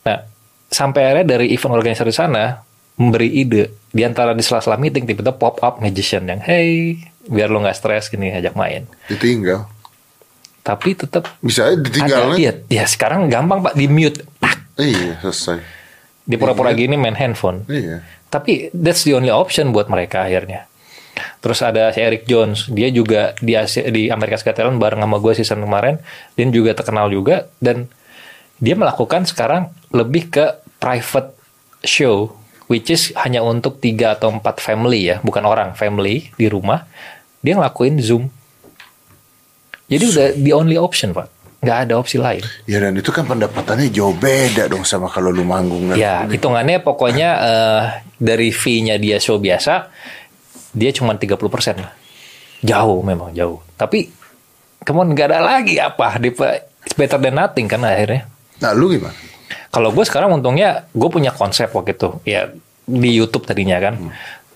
[0.02, 0.18] Nah
[0.66, 2.58] sampai akhirnya dari event organizer di sana
[2.96, 7.60] memberi ide di antara di sela-sela meeting tiba-tiba pop up magician yang hey biar lo
[7.60, 8.88] nggak stres gini ajak main.
[9.06, 9.68] Ditinggal.
[10.62, 12.38] Tapi tetap Bisa ditinggal.
[12.38, 14.78] iya ya sekarang gampang pak di mute Pak.
[14.78, 15.58] Iya, selesai.
[16.22, 18.00] di pura-pura gini main handphone Iya.
[18.28, 20.64] tapi that's the only option buat mereka akhirnya
[21.42, 25.32] terus ada si Eric Jones dia juga di Asia, di Amerika Talent bareng sama gue
[25.34, 25.98] season kemarin
[26.32, 27.90] dia juga terkenal juga dan
[28.62, 30.44] dia melakukan sekarang lebih ke
[30.78, 31.34] private
[31.82, 32.30] show
[32.70, 36.86] which is hanya untuk tiga atau empat family ya bukan orang family di rumah
[37.42, 38.30] dia ngelakuin zoom
[39.90, 41.26] jadi udah the only option pak
[41.62, 45.46] nggak ada opsi lain Ya dan itu kan pendapatannya jauh beda dong sama kalau lu
[45.46, 45.94] manggung kan.
[45.94, 47.82] Ya, hitungannya pokoknya eh,
[48.18, 49.86] dari fee-nya dia show biasa,
[50.74, 51.38] dia cuma 30%
[51.78, 51.94] lah.
[52.66, 53.62] Jauh memang jauh.
[53.78, 54.10] Tapi,
[54.82, 56.18] kemudian nggak ada lagi apa.
[56.18, 56.34] Di,
[56.82, 58.31] it's better than nothing kan akhirnya.
[58.62, 59.14] Nah, lu gimana?
[59.74, 62.08] Kalau gue sekarang untungnya, gue punya konsep waktu itu.
[62.22, 62.54] Ya,
[62.86, 63.98] di YouTube tadinya kan.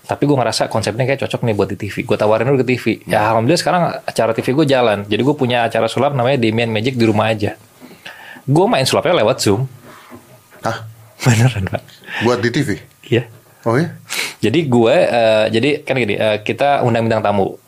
[0.07, 2.07] Tapi gue ngerasa konsepnya kayak cocok nih buat di TV.
[2.07, 3.03] Gue tawarin dulu ke TV.
[3.03, 5.03] Ya, alhamdulillah sekarang acara TV gue jalan.
[5.03, 7.59] Jadi gue punya acara sulap namanya Demian Magic di rumah aja.
[8.47, 9.67] Gue main sulapnya lewat Zoom.
[10.63, 10.87] Hah?
[11.27, 11.83] Beneran pak.
[12.23, 12.79] Buat di TV?
[13.03, 13.27] Iya.
[13.67, 13.91] Oh ya?
[14.39, 17.59] Jadi gue, eh, jadi kan gini, eh, kita undang bintang tamu.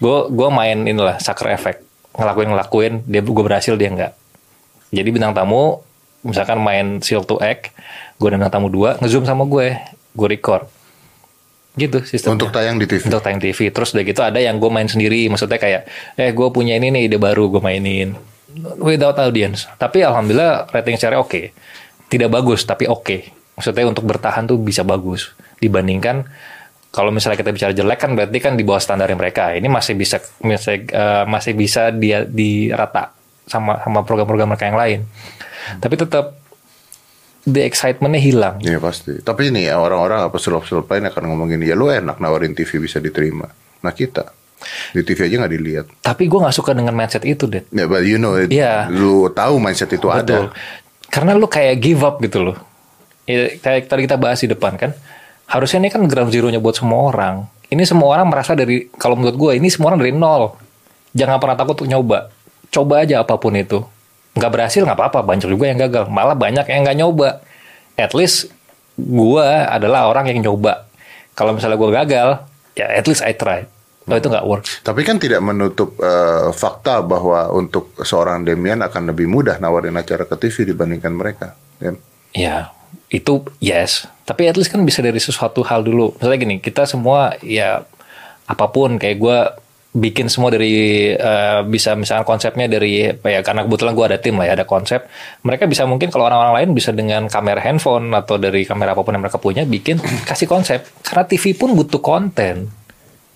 [0.00, 1.84] Gue gue main inilah sucker effect,
[2.16, 4.12] ngelakuin ngelakuin, dia gue berhasil dia enggak.
[4.92, 5.80] Jadi bintang tamu,
[6.20, 7.72] misalkan main seal to act,
[8.20, 9.80] gue undang bintang tamu dua, ngezoom sama gue,
[10.12, 10.68] gue record.
[11.72, 12.36] Gitu sistemnya.
[12.36, 13.08] Untuk tayang di TV.
[13.08, 13.72] Untuk tayang TV.
[13.72, 15.24] Terus udah gitu ada yang gue main sendiri.
[15.32, 15.88] Maksudnya kayak,
[16.20, 18.12] eh gue punya ini nih ide baru gue mainin.
[18.76, 19.64] Without audience.
[19.80, 21.56] Tapi alhamdulillah rating share oke.
[22.12, 23.32] Tidak bagus tapi oke.
[23.56, 25.32] Maksudnya untuk bertahan tuh bisa bagus.
[25.56, 26.28] Dibandingkan
[26.92, 29.56] kalau misalnya kita bicara jelek kan berarti kan di bawah standar mereka.
[29.56, 33.21] Ini masih bisa masih, eh, masih bisa dia dirata
[33.52, 35.00] sama sama program-program mereka yang lain.
[35.76, 36.40] Tapi tetap
[37.44, 38.56] the excitementnya hilang.
[38.64, 39.20] Iya pasti.
[39.20, 42.80] Tapi ini ya orang-orang apa sulap-sulap lain akan ngomong gini, ya lu enak nawarin TV
[42.80, 43.50] bisa diterima.
[43.82, 44.30] Nah kita
[44.94, 45.86] di TV aja nggak dilihat.
[46.06, 47.66] Tapi gue nggak suka dengan mindset itu, deh.
[47.74, 48.86] Ya, but you know, it, Iya.
[48.88, 50.22] lu tahu mindset itu Betul.
[50.22, 50.54] ada.
[51.10, 52.56] Karena lu kayak give up gitu loh.
[53.26, 54.94] Ya, kayak tadi kita bahas di depan kan.
[55.50, 57.44] Harusnya ini kan ground zero-nya buat semua orang.
[57.68, 60.54] Ini semua orang merasa dari, kalau menurut gue, ini semua orang dari nol.
[61.12, 62.30] Jangan pernah takut untuk nyoba.
[62.72, 63.84] Coba aja apa pun itu.
[64.32, 65.20] Nggak berhasil nggak apa-apa.
[65.20, 66.08] Banyak juga yang gagal.
[66.08, 67.44] Malah banyak yang nggak nyoba.
[68.00, 68.48] At least
[68.96, 70.88] gue adalah orang yang nyoba.
[71.36, 72.28] Kalau misalnya gue gagal,
[72.72, 73.68] ya at least I try.
[74.02, 74.70] Kalau itu nggak works.
[74.82, 80.26] Tapi kan tidak menutup eh, fakta bahwa untuk seorang Demian akan lebih mudah nawarin acara
[80.26, 81.54] ke TV dibandingkan mereka.
[81.78, 81.92] Ya.
[82.32, 82.56] Ya,
[83.12, 84.08] itu yes.
[84.24, 86.16] Tapi at least kan bisa dari sesuatu hal dulu.
[86.18, 87.84] Misalnya gini, kita semua ya
[88.48, 89.38] apa pun kayak gue
[89.92, 90.72] bikin semua dari
[91.12, 95.04] eh, bisa misalnya konsepnya dari ya karena kebetulan gue ada tim lah ya ada konsep
[95.44, 99.12] mereka bisa mungkin kalau orang-orang lain bisa dengan kamera handphone atau dari kamera apa pun
[99.12, 102.72] yang mereka punya bikin kasih konsep karena TV pun butuh konten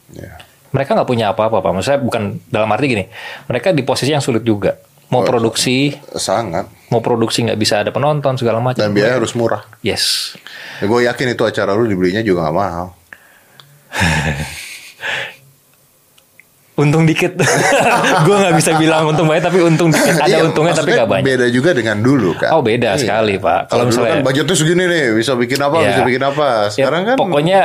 [0.06, 0.38] Ya.
[0.70, 3.04] mereka nggak punya apa-apa pak maksudnya bukan dalam arti gini
[3.44, 4.78] mereka di posisi yang sulit juga
[5.10, 6.70] mau produksi Sangat.
[6.88, 9.66] mau produksi nggak bisa ada penonton segala macam Dan biaya harus murah.
[9.82, 10.38] yes
[10.78, 12.86] Ya, gue yakin itu acara lu dibelinya juga gak mahal.
[16.76, 17.32] untung dikit
[18.26, 21.24] gue nggak bisa bilang untung banyak tapi untung dikit ada Iya, untungnya tapi nggak banyak
[21.26, 22.52] Beda juga dengan dulu kan.
[22.52, 23.68] Oh, beda sekali, Pak.
[23.68, 25.88] Kalau misalnya- kan budgetnya segini nih, bisa bikin apa, Ya.
[25.90, 26.48] bisa bikin apa.
[26.68, 27.60] Ya, Sekarang kan pokoknya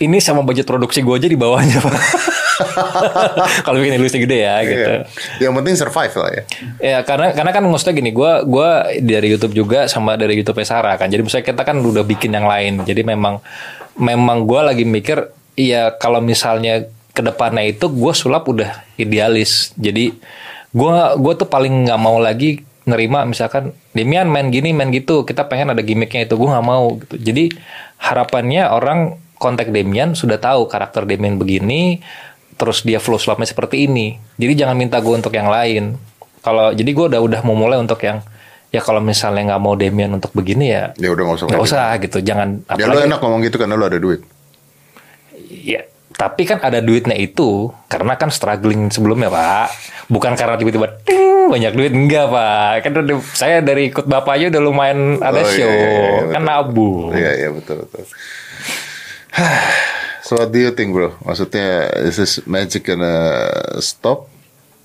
[0.00, 1.94] ini sama budget produksi gue aja di bawahnya pak
[3.64, 4.98] kalau bikin ilusi gede ya gitu Iya.
[5.40, 6.42] Yang penting survive lah ya.
[6.80, 10.96] Ya karena karena kan maksudnya gini, gue gua dari YouTube juga sama dari YouTube Sarah
[10.96, 11.06] kan.
[11.06, 12.82] Jadi misalnya kita kan udah bikin yang lain.
[12.82, 13.38] Jadi memang
[13.94, 19.76] memang gue lagi mikir, iya kalau misalnya ke depannya itu gue sulap udah idealis.
[19.76, 20.16] Jadi
[20.72, 25.44] gue gua tuh paling nggak mau lagi nerima misalkan Demian main gini main gitu kita
[25.44, 27.52] pengen ada gimmicknya itu gue nggak mau gitu jadi
[28.00, 28.98] harapannya orang
[29.36, 32.02] kontak Demian sudah tahu karakter Demian begini
[32.56, 35.94] terus dia flow sulapnya seperti ini jadi jangan minta gue untuk yang lain
[36.40, 38.18] kalau jadi gue udah udah mau mulai untuk yang
[38.68, 41.46] ya kalau misalnya nggak mau Demian untuk begini ya Ya udah gak usah.
[41.46, 41.70] nggak lagi.
[41.70, 44.24] usah gitu jangan Ya lu enak ngomong gitu karena lu ada duit.
[45.52, 49.72] ya tapi kan ada duitnya itu karena kan struggling sebelumnya pak
[50.06, 54.46] bukan karena tiba-tiba ting, banyak duit enggak pak kan udah- saya dari ikut bapak aja
[54.48, 56.48] udah lumayan ada Oh, iya, show iya, iya, kan betul.
[56.48, 58.02] nabung Iya iya betul betul.
[60.22, 61.16] so what do you think bro?
[61.20, 61.68] Maksudnya
[62.02, 63.48] is this magic gonna
[63.78, 64.28] stop?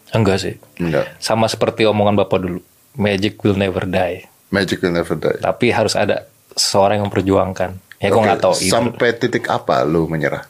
[0.10, 1.20] enggak sih Enggak.
[1.20, 2.64] sama seperti omongan bapak dulu
[2.96, 5.36] magic will never die Magic will never die.
[5.38, 9.84] tapi harus ada seorang yang memperjuangkan ya gue Oke, nggak tahu itu Sampai titik apa
[9.84, 10.48] lu menyerah?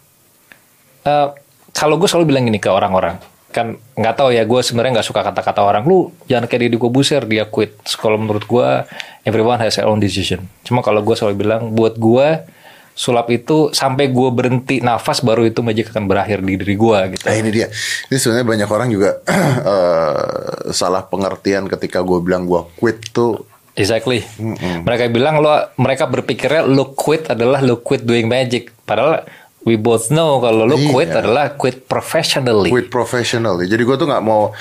[1.08, 1.28] Eh,
[1.72, 3.15] kalau gue selalu bilang gini ke orang-orang
[3.48, 5.82] kan nggak tahu ya gue sebenarnya nggak suka kata-kata orang.
[5.88, 7.74] Lu jangan kayak Deddy Kobuser dia quit.
[7.98, 8.67] Kalau menurut gue
[9.24, 10.46] everyone has their own decision.
[10.67, 12.43] Cuma kalau gue selalu bilang buat gue
[12.98, 17.24] sulap itu sampai gue berhenti nafas baru itu magic akan berakhir di diri gue gitu.
[17.30, 17.70] Nah ini dia.
[18.10, 19.10] Ini sebenarnya banyak orang juga
[19.74, 23.41] eh, salah pengertian ketika gue bilang gue quit tuh.
[23.78, 24.26] exactly.
[24.86, 28.74] Mereka bilang lo mereka berpikirnya lo quit adalah lo quit doing magic.
[28.86, 29.22] Padahal
[29.63, 31.24] we both know kalau lo quit Iya.
[31.24, 33.58] adalah quit professionally Quit professional.
[33.60, 34.52] Jadi gue tuh nggak mau.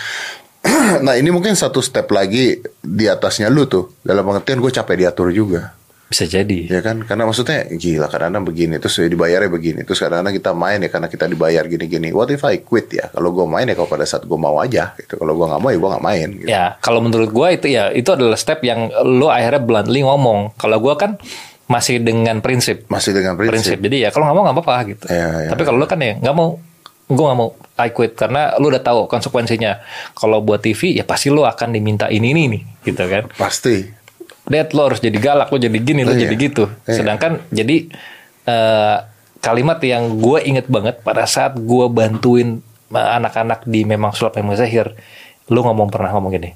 [1.06, 3.94] nah ini mungkin satu step lagi di atasnya lu tuh.
[4.00, 5.74] Dalam pengertian gue capek diatur juga.
[6.06, 10.38] bisa jadi Ya kan, karena maksudnya gila kadang-kadang begini, terus ya dibayarnya begini, terus kadang-kadang
[10.38, 12.14] kita main ya karena kita dibayar gini-gini.
[12.14, 13.10] What if I quit ya?
[13.10, 15.18] Kalau gue main ya kalau pada saat gue mau aja, gitu.
[15.18, 16.28] Kalau gue nggak mau ya gue nggak main.
[16.30, 16.46] Gitu.
[16.46, 20.54] Ya, kalau menurut gua itu ya itu adalah step yang lo akhirnya bluntly ngomong.
[20.54, 21.18] Kalau gua kan
[21.66, 22.86] masih dengan prinsip.
[22.86, 23.52] Masih dengan prinsip.
[23.52, 23.78] Prinsip.
[23.82, 25.04] Jadi ya kalau nggak mau nggak apa-apa gitu.
[25.10, 26.62] Ya, ya, Tapi kalau lo kan ya nggak mau,
[27.10, 27.50] gua nggak mau.
[27.76, 29.82] I quit karena lo udah tahu konsekuensinya.
[30.14, 33.26] Kalau buat TV ya pasti lo akan diminta ini ini nih, gitu kan.
[33.34, 33.82] Pasti.
[34.46, 36.30] Dad lo harus jadi galak, lo jadi gini, lo Iya.
[36.30, 36.70] jadi gitu.
[36.86, 37.02] Iya.
[37.02, 37.90] Sedangkan jadi
[38.46, 38.96] eh,
[39.42, 42.62] kalimat yang gue inget banget pada saat gue bantuin
[42.94, 44.94] eh, anak-anak di memang sulap memang sihir,
[45.50, 46.50] lo ngomong pernah ngomong gini.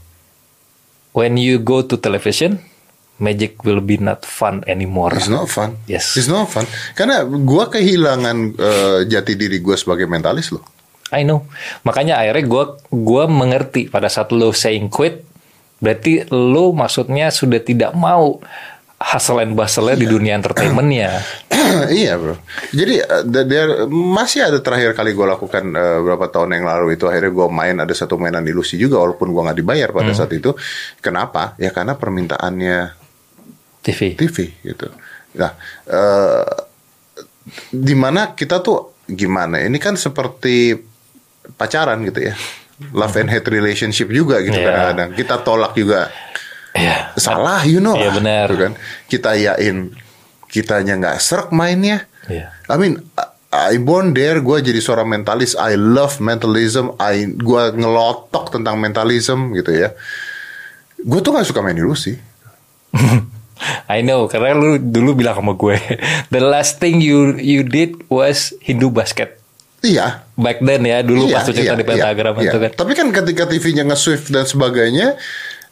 [1.10, 2.62] When you go to television,
[3.20, 5.12] magic will be not fun anymore.
[5.14, 5.76] It's not fun.
[5.86, 6.16] Yes.
[6.16, 6.64] It's not fun.
[6.96, 10.64] Karena gua kehilangan eh, jati diri gue sebagai mentalis loh.
[11.12, 11.46] I know.
[11.84, 15.22] Makanya akhirnya gue gua mengerti pada saat lo saying quit,
[15.78, 18.40] berarti lo maksudnya sudah tidak mau
[19.00, 21.24] hustle and bustle di dunia entertainmentnya.
[21.88, 22.36] iya bro.
[22.68, 27.08] Jadi uh, there- masih ada terakhir kali gue lakukan uh, berapa tahun yang lalu itu
[27.08, 30.52] akhirnya gue main ada satu mainan ilusi juga walaupun gue nggak dibayar pada saat itu.
[31.00, 31.56] Kenapa?
[31.56, 32.99] Ya karena permintaannya
[33.90, 34.00] TV.
[34.14, 34.86] TV gitu.
[35.34, 35.52] Nah,
[35.84, 36.46] eh
[37.68, 39.58] di mana kita tuh gimana?
[39.58, 40.78] Ini kan seperti
[41.52, 42.34] pacaran gitu ya.
[42.92, 44.66] Love and hate relationship juga gitu Iya.
[44.66, 45.10] kadang-kadang.
[45.12, 46.08] Kita tolak juga
[46.70, 47.10] Iya.
[47.18, 48.44] salah you know Iya, lah, benar.
[48.46, 48.72] gitu kan
[49.10, 49.90] kita yain
[50.46, 52.54] kitanya nggak serak mainnya Iya.
[52.70, 53.02] I mean
[53.50, 58.78] I I born there gue jadi seorang mentalis I love mentalism I gue ngelotok tentang
[58.78, 59.90] mentalism gitu ya
[60.96, 62.14] gue tuh nggak suka main ilusi
[63.96, 65.76] I know karena lu dulu bilang sama gue
[66.34, 69.40] the last thing you you did was Hindu basket
[69.80, 72.64] iya back then ya dulu Iya, pas cerita iya, di pentagram iya, itu iya.
[72.68, 75.16] kan Tapi kan ketika TV-nya nge-swift dan sebagainya,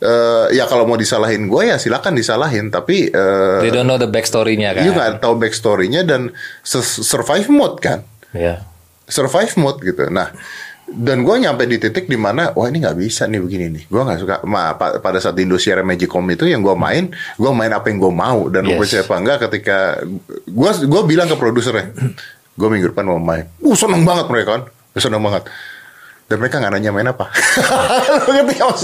[0.00, 2.68] eh, ya kalau mau disalahin gue ya silakan disalahin.
[2.68, 6.32] Tapi eh, they don't know the backstory-nya kan you nggak tahu backstory-nya dan
[7.04, 8.64] survive mode kan, Iya.
[9.08, 10.08] survive mode gitu.
[10.08, 10.32] Nah,
[10.88, 13.84] dan gue nyampe di titik di mana wah ini nggak bisa nih begini nih.
[13.86, 14.34] Gue nggak suka.
[14.42, 18.08] Ma, pa- pada saat Indosiar Magicom itu yang gue main, gue main apa yang gue
[18.10, 18.68] mau dan Yes.
[18.68, 19.78] gue percaya apa enggak ketika
[20.44, 21.92] gue gue bilang ke produsernya,
[22.54, 23.44] gue minggu depan mau main.
[23.58, 24.62] Uh seneng banget mereka kan,
[24.94, 25.44] seneng banget.
[26.24, 27.24] Dan mereka nggak nanya main apa.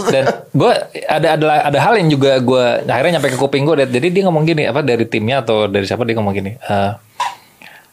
[0.08, 0.72] Dan gue
[1.04, 4.44] ada ada ada hal yang juga gue akhirnya nyampe ke kuping gue jadi dia ngomong
[4.44, 6.92] gini apa dari timnya atau dari siapa dia ngomong gini eh,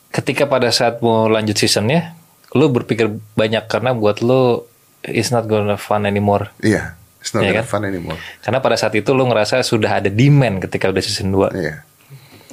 [0.08, 2.16] ketika pada saat mau lanjut seasonnya
[2.52, 4.66] lu berpikir banyak karena buat lu
[5.02, 7.68] it's not gonna fun anymore Iya, it's not Iya gonna kan?
[7.68, 8.20] fun anymore.
[8.40, 11.76] karena pada saat itu lu ngerasa sudah ada demand ketika udah season 2 Iya.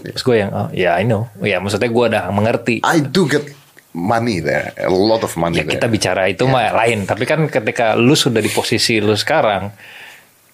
[0.01, 3.43] terus gue yang oh ya I know ya maksudnya gue udah mengerti I do get
[3.91, 5.75] money there, a lot of money ya there.
[5.75, 9.75] kita bicara itu mah lain tapi kan ketika lu sudah di posisi lu sekarang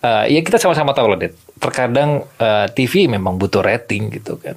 [0.00, 4.57] eh, ya kita sama-sama tahu loh Dit terkadang eh, TV memang butuh rating gitu kan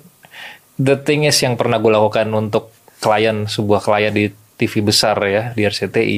[0.76, 4.26] the thing is yang pernah gue lakukan untuk klien sebuah klien di
[4.58, 6.17] TV besar ya di RCTI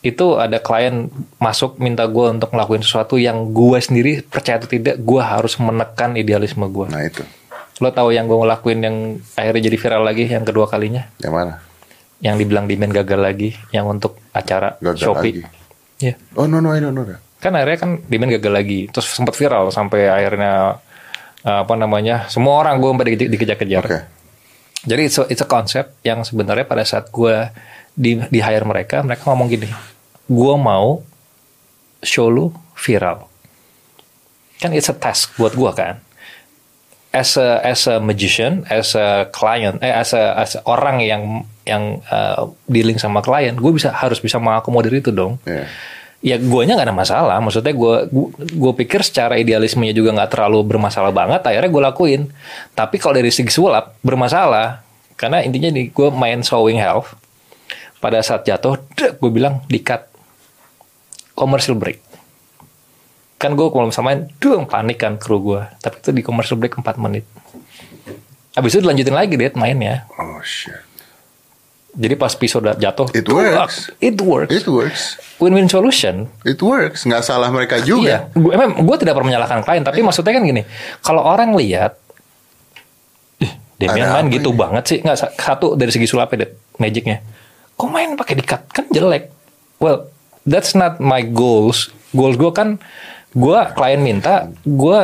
[0.00, 4.96] itu ada klien masuk minta gue untuk ngelakuin sesuatu yang gue sendiri percaya atau tidak
[4.96, 7.26] gue harus menekan idealisme gue Nah itu,
[7.78, 8.96] lo tahu yang gue ngelakuin yang
[9.34, 11.54] akhirnya jadi viral lagi yang kedua kalinya yang mana?
[12.18, 15.34] yang dibilang Dimen gagal lagi yang untuk acara Gagal Shopee.
[15.38, 15.42] lagi.
[16.00, 16.14] Iya.
[16.34, 17.22] Oh no no I don't know that.
[17.38, 18.80] Kan akhirnya kan Dimen gagal lagi.
[18.88, 20.82] Terus sempat viral sampai akhirnya
[21.40, 22.26] apa namanya?
[22.26, 23.82] Semua orang gue sampai dike- dikejar-kejar.
[23.84, 23.98] Oke.
[24.86, 25.42] Jadi it's a, it's
[26.06, 27.50] yang sebenarnya pada saat gue
[27.98, 29.66] di di hire mereka, mereka ngomong gini,
[30.30, 31.02] gue mau
[31.98, 33.26] show lu viral.
[34.62, 35.98] Kan it's a task buat gue kan.
[37.10, 41.42] As a as a magician, as a client, eh as a as a orang yang
[41.66, 45.66] yang uh, dealing sama klien, gue bisa harus bisa mengakomodir itu dong Iya.
[46.18, 47.36] Ya guanya nggak ada masalah.
[47.38, 47.94] Maksudnya gue
[48.54, 52.22] gue pikir secara idealismenya juga nggak terlalu bermasalah banget akhirnya gue lakuin.
[52.74, 54.82] Tapi kalau dari segi sulap bermasalah.
[55.18, 57.18] Karena intinya nih gue main showing health
[57.98, 60.06] pada saat jatuh gue bilang di cut
[61.34, 61.98] commercial break.
[63.38, 66.78] Kan gue kalau misalnya main duh panik kan kru gue tapi itu di commercial break
[66.78, 67.26] 4 menit.
[68.54, 70.06] Habis itu dilanjutin lagi deh mainnya.
[70.18, 70.87] Oh shit.
[71.90, 73.88] Jadi pas pisau udah jatuh It works.
[73.98, 75.02] it works It works.
[75.36, 77.02] win-win solution It works.
[77.02, 78.04] Nggak salah mereka juga.
[78.04, 80.62] Iya, gue emang gue tidak pernah menyalahkan klien, tapi maksudnya kan gini,
[81.00, 81.96] kalau orang lihat,
[83.38, 84.58] ih, Demian main gitu ini?
[84.58, 87.22] banget sih, nggak sa- satu dari segi sulapnya, Det, magicnya,
[87.72, 89.30] kok main pakai dikat kan jelek.
[89.78, 90.10] Well,
[90.42, 91.88] that's not my goals.
[92.10, 92.82] Goals gue kan,
[93.30, 94.98] gue klien minta, gue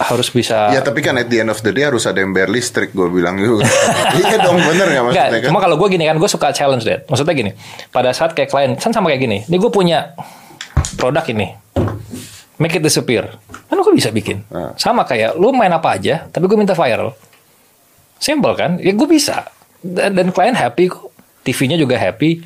[0.00, 0.72] harus bisa.
[0.72, 3.04] Ya tapi kan at the end of the day harus ada yang bayar listrik gue
[3.12, 3.68] bilang juga.
[4.20, 5.48] iya dong bener nggak maksudnya Enggak, kan?
[5.52, 7.04] cuma kalau gue gini kan, gue suka challenge deh.
[7.04, 7.52] Maksudnya gini,
[7.92, 9.38] pada saat kayak klien, kan sama kayak gini.
[9.44, 10.16] Ini gue punya
[10.96, 11.52] produk ini,
[12.56, 13.28] make it disappear.
[13.68, 14.40] Kan gue bisa bikin.
[14.48, 14.72] Ah.
[14.80, 17.12] Sama kayak, lu main apa aja, tapi gue minta viral.
[18.16, 18.80] Simple kan?
[18.80, 19.52] Ya gue bisa.
[19.84, 21.12] Dan, dan klien happy kok.
[21.40, 22.44] TV-nya juga happy.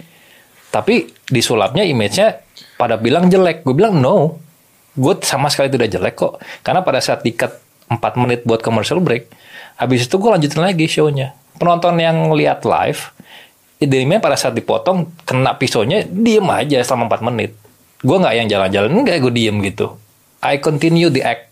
[0.71, 2.43] Tapi disulapnya image-nya
[2.79, 3.63] pada bilang jelek.
[3.67, 4.43] Gue bilang no.
[4.95, 6.39] Gue sama sekali tidak jelek kok.
[6.63, 7.59] Karena pada saat dikat
[7.91, 9.29] 4 menit buat commercial break,
[9.79, 11.35] habis itu gue lanjutin lagi show-nya.
[11.59, 13.15] Penonton yang lihat live,
[13.83, 17.53] idenya pada saat dipotong, kena pisaunya, diem aja selama 4 menit.
[18.05, 19.99] Gue nggak yang jalan-jalan, enggak gue diem gitu.
[20.45, 21.51] I continue the act.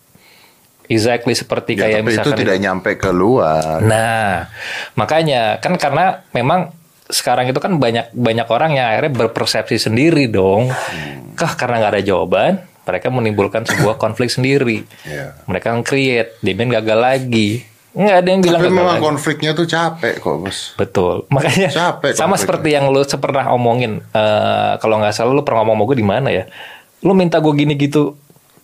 [0.91, 3.81] Exactly seperti Ya, kayak tapi itu misalkan tidak nyampe keluar.
[3.81, 4.53] Nah,
[4.99, 6.75] makanya kan karena memang
[7.09, 10.69] sekarang itu kan banyak banyak orang yang akhirnya berpersepsi sendiri dong.
[11.39, 12.53] Kah karena nggak ada jawaban.
[12.83, 14.83] Mereka menimbulkan sebuah konflik sendiri.
[15.07, 15.39] Iya.
[15.47, 17.63] Mereka nge-create, Demian gagal lagi.
[17.93, 19.05] Nggak ada yang bilang Tapi memang lagi.
[19.05, 20.59] konfliknya tuh capek kok, Bos.
[20.81, 21.29] Betul.
[21.29, 22.41] Makanya Capek sama konfliknya.
[22.41, 26.33] seperti yang lu pernah omongin eh, kalau nggak salah lu pernah ngomong gue di mana
[26.33, 26.49] ya?
[27.05, 28.17] Lu minta gue gini gitu.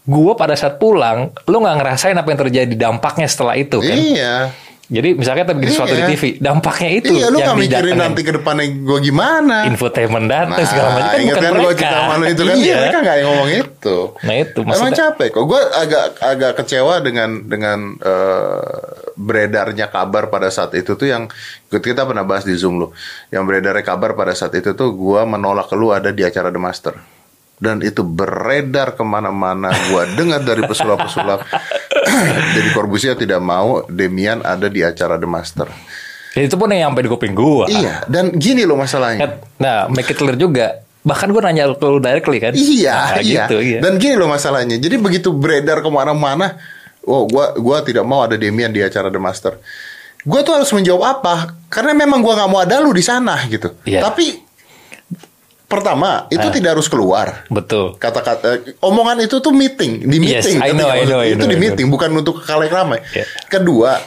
[0.08, 3.92] Gue pada saat pulang, lu nggak ngerasain apa yang terjadi dampaknya setelah itu kan?
[3.92, 4.34] Iya.
[4.88, 6.08] Jadi misalnya terjadi sesuatu di Iya.
[6.10, 9.56] TV, dampaknya itu Iya, lu yang gak mikirin nanti ke depannya gue gimana.
[9.64, 11.76] infotainment datang Nah, segala macam kan bukan kan mereka.
[11.84, 12.76] cerita lu itu kan, iya.
[12.78, 13.96] mereka gak yang ngomong itu.
[14.18, 14.96] Nah itu Emang maksudnya.
[15.04, 15.44] capek kok.
[15.44, 18.80] Gue agak agak kecewa dengan dengan eh,
[19.14, 21.28] beredarnya kabar pada saat itu tuh yang
[21.68, 22.88] kita pernah bahas di Zoom lu.
[23.28, 26.96] Yang beredarnya kabar pada saat itu tuh gue menolak lu ada di acara The Master.
[27.58, 29.68] Dan itu beredar ke mana-mana.
[29.84, 31.42] Gue dengar dari pesulap-pesulap.
[32.56, 35.68] Jadi Corbusier tidak mau Demian ada di acara The Master.
[36.36, 37.66] Ya, itu pun yang sampai di kuping gua.
[37.66, 38.04] Iya.
[38.06, 39.40] Dan gini loh masalahnya.
[39.58, 40.84] Nah, make it clear juga.
[41.02, 42.52] Bahkan gue nanya ke lu directly kan.
[42.52, 43.44] Iya, Nah, iya.
[43.48, 43.78] Gitu, iya.
[43.80, 44.76] Dan gini loh masalahnya.
[44.76, 46.60] Jadi begitu beredar ke mana-mana,
[47.02, 49.56] oh gua gua tidak mau ada Demian di acara The Master.
[50.22, 51.34] Gua tuh harus menjawab apa?
[51.72, 53.72] Karena memang gua nggak mau ada lu di sana gitu.
[53.88, 54.04] Iya.
[54.04, 54.47] Tapi
[55.68, 56.50] pertama itu Ah.
[56.50, 57.44] tidak harus keluar.
[57.46, 57.94] Betul.
[57.94, 60.58] Kata-kata omongan itu tuh meeting di Yes, meeting.
[60.58, 61.62] I know, I Tapi know, I itu know, di know.
[61.62, 63.04] meeting bukan untuk kalayak ramai.
[63.12, 63.28] Iya.
[63.46, 64.00] Kedua,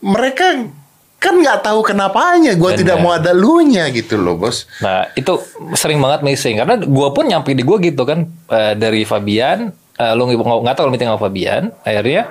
[0.00, 0.70] mereka
[1.18, 2.80] kan nggak tahu kenapanya gua Benar.
[2.80, 4.64] tidak mau ada lu nya gitu loh bos.
[4.78, 5.36] Nah, itu
[5.74, 10.12] sering banget missing karena gua pun nyampe di gua gitu kan eh, dari Fabian, eh,
[10.14, 12.30] lu nggak tahu lu meeting sama Fabian, akhirnya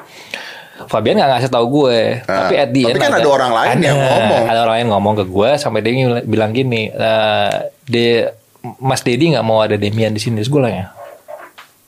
[0.80, 3.76] Fabian nggak ngasih tahu gue, Nah, tapi at the tapi end kan ada orang lain
[3.76, 4.44] ada- yang ngomong.
[4.48, 5.92] Ada orang lain ngomong ke gue sampai dia
[6.24, 7.52] bilang gini, eh,
[7.84, 8.32] de
[8.78, 10.92] Mas Dedi nggak mau ada Demian di sini, gue ya,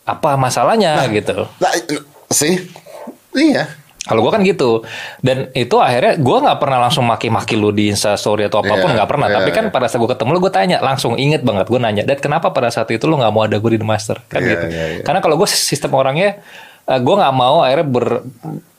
[0.03, 1.47] apa masalahnya gitu.
[1.57, 1.71] Nah,
[2.27, 2.55] sih,
[3.33, 3.67] iya.
[4.01, 4.81] Kalau gue kan gitu
[5.21, 8.89] dan itu akhirnya gue nggak pernah langsung maki-maki lu di Insta Story atau apa pun
[8.89, 9.27] Iya, nggak pernah.
[9.29, 9.71] iya, Tapi kan iya.
[9.71, 12.01] pada saat gue ketemu lu gue tanya langsung inget banget gue nanya.
[12.01, 14.49] Dan kenapa pada saat itu lu nggak mau ada gue di The Master kan Iya,
[14.49, 14.65] gitu.
[14.67, 15.03] iya, iya.
[15.05, 16.41] Karena kalau gue sistem orangnya
[16.89, 18.05] gue nggak mau akhirnya ber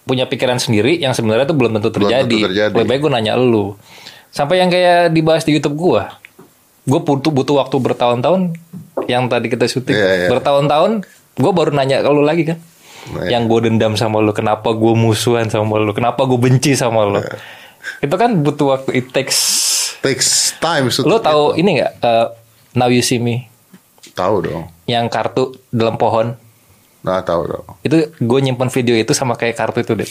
[0.03, 2.27] punya pikiran sendiri yang sebenarnya itu belum tentu Belum terjadi.
[2.27, 2.75] tentu terjadi.
[2.75, 3.79] Lebih baik gue nanya lu.
[4.29, 6.03] Sampai yang kayak dibahas di YouTube gue.
[6.83, 8.59] Gue butuh butuh waktu bertahun-tahun
[9.05, 10.29] yang tadi kita syuting Iya, iya.
[10.29, 12.59] bertahun-tahun gue baru nanya ke lu lagi kan
[13.05, 17.03] Nah, yang gue dendam sama lu kenapa gue musuhan sama lu kenapa gue benci sama
[17.03, 17.35] lu Iya.
[18.01, 19.39] itu kan butuh waktu it takes
[19.99, 20.87] takes time.
[20.87, 21.61] lu tahu itu.
[21.61, 22.27] ini nggak eh,
[22.73, 23.51] now you see me
[24.13, 24.71] Tahu dong.
[24.85, 26.39] yang kartu dalam pohon
[27.03, 27.67] Nah, tahu dong.
[27.81, 30.11] itu gue nyimpen video itu sama kayak kartu itu deh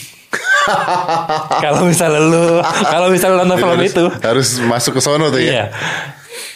[1.63, 5.39] kalau misalnya lu kalau misalnya lu nonton film harus, itu harus masuk ke sono tuh
[5.39, 5.47] ya.
[5.47, 5.65] Iya.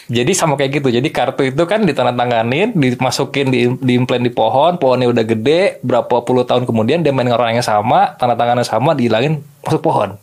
[0.06, 0.88] Jadi sama kayak gitu.
[0.88, 6.46] Jadi kartu itu kan ditandatanganin, dimasukin di diimplant di pohon, pohonnya udah gede, berapa puluh
[6.46, 10.14] tahun kemudian dia main dengan orang yang sama, tanda tangannya sama, dihilangin masuk pohon.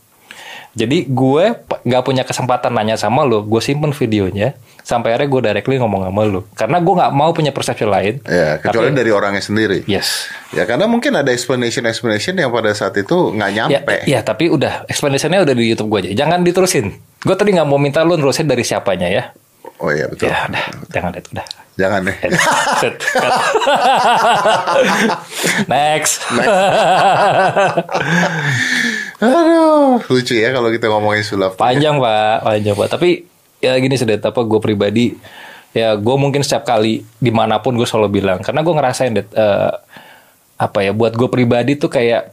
[0.73, 1.53] Jadi gue
[1.85, 6.21] nggak punya kesempatan nanya sama lo, gue simpen videonya sampai akhirnya gue directly ngomong sama
[6.25, 8.17] lo, karena gue nggak mau punya persepsi lain.
[8.25, 9.85] Ya, kecuali Tapi- dari orangnya sendiri.
[9.85, 10.33] Yes.
[10.49, 13.95] Ya, karena mungkin ada explanation-explanation yang pada saat itu nggak Ya, nyampe.
[14.09, 16.25] ya, tapi udah explanation-nya udah di YouTube gue aja.
[16.25, 16.89] Jangan diterusin.
[17.21, 19.29] Gue tadi nggak mau minta lo nerusin dari siapanya ya.
[19.81, 20.29] Oh iya betul.
[20.29, 21.45] Ya udah, jangan deh, udah.
[21.73, 22.17] Jangan deh.
[22.77, 23.33] Set, cut.
[25.73, 26.21] Next.
[29.17, 31.57] Aduh, lucu ya kalau kita ngomongin sulap.
[31.57, 32.87] panjang pak, panjang pak.
[32.93, 33.09] Tapi
[33.63, 35.15] ya gini sudah apa gue pribadi
[35.73, 39.25] ya gue mungkin setiap kali di mana pun gue selalu bilang karena gue ngerasain det
[39.33, 39.73] eh,
[40.59, 42.29] apa ya buat gue pribadi tuh kayak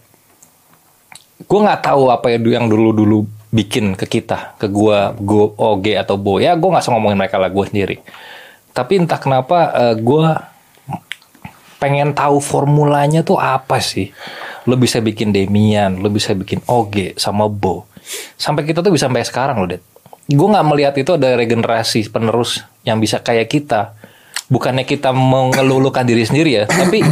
[1.41, 3.21] gue nggak tahu apa ya yang dulu dulu
[3.51, 6.39] bikin ke kita ke gue gue OG atau Bo.
[6.39, 7.97] Ya gue nggak usah ngomongin mereka lah gue sendiri.
[8.71, 10.27] Tapi entah kenapa eh, gue
[11.83, 14.15] pengen tahu formulanya tuh apa sih?
[14.71, 17.91] Lo bisa bikin Demian lo bisa bikin OG sama Bo.
[18.39, 19.83] Sampai kita tuh bisa sampai sekarang loh Det
[20.31, 23.99] gue nggak melihat itu ada regenerasi penerus yang bisa kayak kita.
[24.47, 27.03] Bukannya kita mengelulukan diri sendiri ya tapi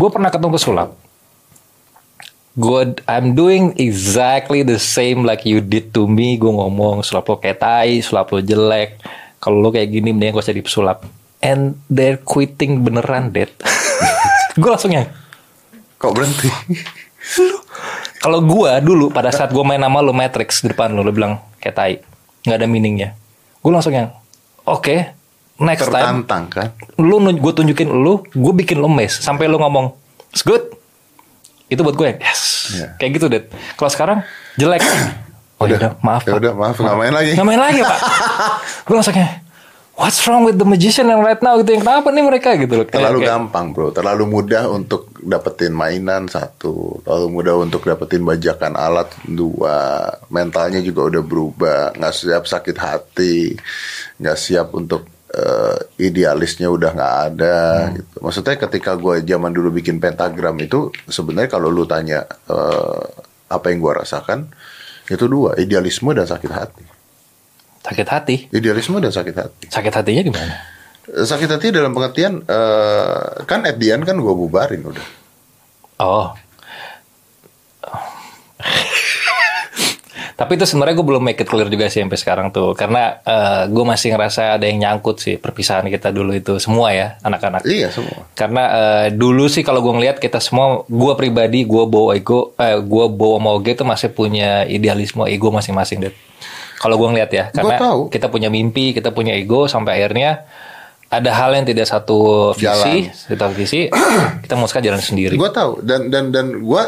[0.00, 1.01] gue pernah ketemu pesulap
[2.52, 6.36] gue I'm doing exactly the same like you did to me.
[6.36, 9.00] Gue ngomong sulap lo kayak tai sulap lo jelek.
[9.42, 11.02] Kalau lo kayak gini mendingan gue jadi pesulap
[11.42, 13.50] and they're quitting beneran dead
[14.62, 15.10] gue langsung yang
[15.98, 16.50] Kok berhenti?
[18.18, 21.38] kalau gue dulu pada saat gue main nama lo Matrix di depan lo lo bilang
[21.62, 21.94] kayak tai.
[22.42, 23.08] Nggak ada meaningnya.
[23.62, 24.10] Gue langsung yang
[24.66, 25.14] oke
[25.62, 26.68] next time Tertantang kan?
[26.98, 29.14] lu gue tunjukin lu gue bikin lu mes.
[29.14, 29.94] Sampai lu ngomong
[30.34, 30.74] it's good
[31.72, 32.10] itu buat gue.
[32.16, 32.42] Yes.
[32.70, 32.86] Iya.
[32.94, 33.42] kayak gitu deh
[33.74, 34.18] kalau sekarang
[34.54, 34.84] jelek.
[35.56, 35.78] Oh Udah.
[35.78, 35.92] udah.
[36.02, 37.30] Maaf Ya udah, maaf, nggak main lagi.
[37.32, 37.98] nggak main lagi pak.
[38.82, 39.46] Gue langsung kayak
[39.94, 41.70] what's wrong with the magician yang right now gitu?
[41.70, 42.86] Yang kenapa nih mereka gitu loh?
[42.88, 48.74] Terlalu kayak- gampang bro, terlalu mudah untuk dapetin mainan satu, terlalu mudah untuk dapetin bajakan
[48.74, 53.54] alat dua, mentalnya juga udah berubah, nggak siap sakit hati,
[54.18, 57.58] nggak siap untuk eh, idealisnya udah nggak ada
[57.96, 58.16] gitu.
[58.20, 63.04] Maksudnya ketika gue zaman dulu bikin pentagram itu sebenarnya kalau lu tanya eh,
[63.48, 64.48] apa yang gue rasakan
[65.08, 66.84] itu dua idealisme dan sakit hati.
[67.82, 68.36] Sakit hati.
[68.54, 69.64] Idealisme dan sakit hati.
[69.66, 70.54] Sakit hatinya gimana?
[71.02, 75.06] Sakit hati dalam pengertian eh, kan at the end kan gue bubarin udah.
[75.98, 76.30] Oh.
[80.42, 83.22] Tapi itu sebenarnya gue belum make it clear juga sih sampai sekarang tuh, karena
[83.70, 87.62] gue masih ngerasa ada yang nyangkut sih perpisahan kita dulu itu semua ya anak-anak.
[87.62, 88.26] Iya semua.
[88.34, 92.74] Karena eh, dulu sih kalau gue ngeliat kita semua, gue pribadi, gue bawa ego, eh,
[92.74, 96.14] gue bawa moge itu masih punya idealisme ego masing-masing deh.
[96.82, 97.78] Kalau gue ngeliat ya, karena
[98.10, 100.42] kita punya mimpi, kita punya ego, sampai akhirnya
[101.06, 103.86] ada hal yang tidak satu visi, satu visi,
[104.42, 105.38] kita mau jalan sendiri.
[105.38, 106.82] Gue tahu dan dan dan gue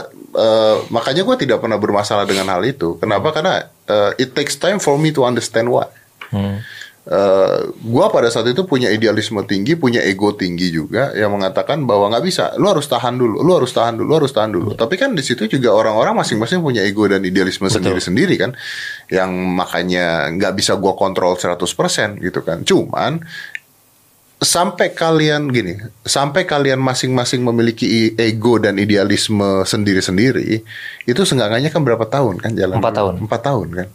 [0.91, 2.99] makanya gue tidak pernah bermasalah dengan hal itu.
[2.99, 3.31] Kenapa?
[3.31, 5.87] Karena eh, it takes time for me to understand why.
[6.35, 6.59] Hmm.
[7.85, 12.25] gue pada saat itu punya idealisme tinggi, punya ego tinggi juga yang mengatakan bahwa nggak
[12.25, 14.73] bisa, lu harus tahan dulu, lu harus tahan dulu, lu harus tahan dulu.
[14.73, 18.57] Tapi kan di situ juga orang-orang masing-masing punya ego dan idealisme sendiri-sendiri kan,
[19.13, 22.65] yang makanya nggak bisa gue kontrol 100% gitu kan.
[22.65, 23.21] Cuman
[24.45, 30.63] sampai kalian gini, sampai kalian masing-masing memiliki ego dan idealisme sendiri-sendiri,
[31.09, 32.79] itu seenggaknya kan berapa tahun kan jalan?
[32.79, 33.15] Empat tahun.
[33.25, 33.89] Empat tahun kan.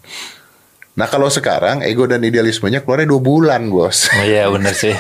[0.89, 4.09] Nah kalau sekarang ego dan idealismenya keluarnya dua bulan bos.
[4.11, 4.91] Oh, Iya bener sih.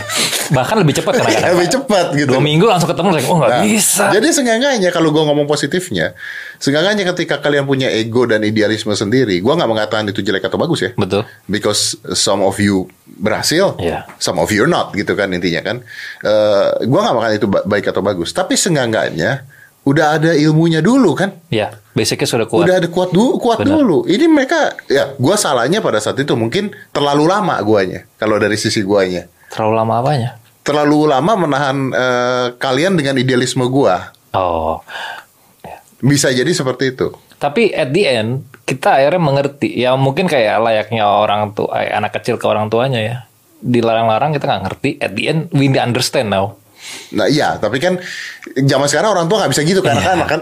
[0.49, 1.51] Bahkan lebih cepat kadang-kadang.
[1.53, 2.29] Lebih cepat gitu.
[2.31, 4.05] Dua minggu langsung ketemu, oh nggak Nah, bisa.
[4.09, 6.15] Jadi seenggaknya kalau gue ngomong positifnya,
[6.57, 10.79] seenggaknya ketika kalian punya ego dan idealisme sendiri, gue nggak mengatakan itu jelek atau bagus
[10.81, 10.91] ya.
[10.95, 11.27] Betul.
[11.45, 14.07] Because some of you berhasil, Iya.
[14.17, 15.77] some of you not gitu kan intinya kan.
[16.19, 19.43] Eh gue nggak mengatakan itu ba- baik atau bagus, tapi seenggaknya
[19.89, 21.33] udah ada ilmunya dulu kan.
[21.49, 22.69] Ya, basicnya sudah kuat.
[22.69, 23.81] Udah ada kuat dulu, kuat Benar.
[23.81, 24.05] dulu.
[24.05, 28.05] Ini mereka, ya, gue salahnya pada saat itu mungkin terlalu lama guanya.
[28.21, 30.29] Kalau dari sisi guanya, Terlalu lama apanya?
[30.59, 34.13] terlalu lama menahan eh, kalian dengan idealisme gua.
[34.37, 34.77] Oh.
[35.97, 37.09] Bisa jadi seperti itu.
[37.41, 39.73] Tapi at the end kita akhirnya mengerti.
[39.73, 43.17] Ya mungkin kayak layaknya orang tua, eh, anak kecil ke orang tuanya ya.
[43.65, 44.89] Dilarang-larang kita nggak ngerti.
[45.01, 46.53] At the end we understand now.
[47.09, 47.97] Nah iya, tapi kan
[48.53, 50.41] zaman sekarang orang tua nggak bisa gitu karena kan kan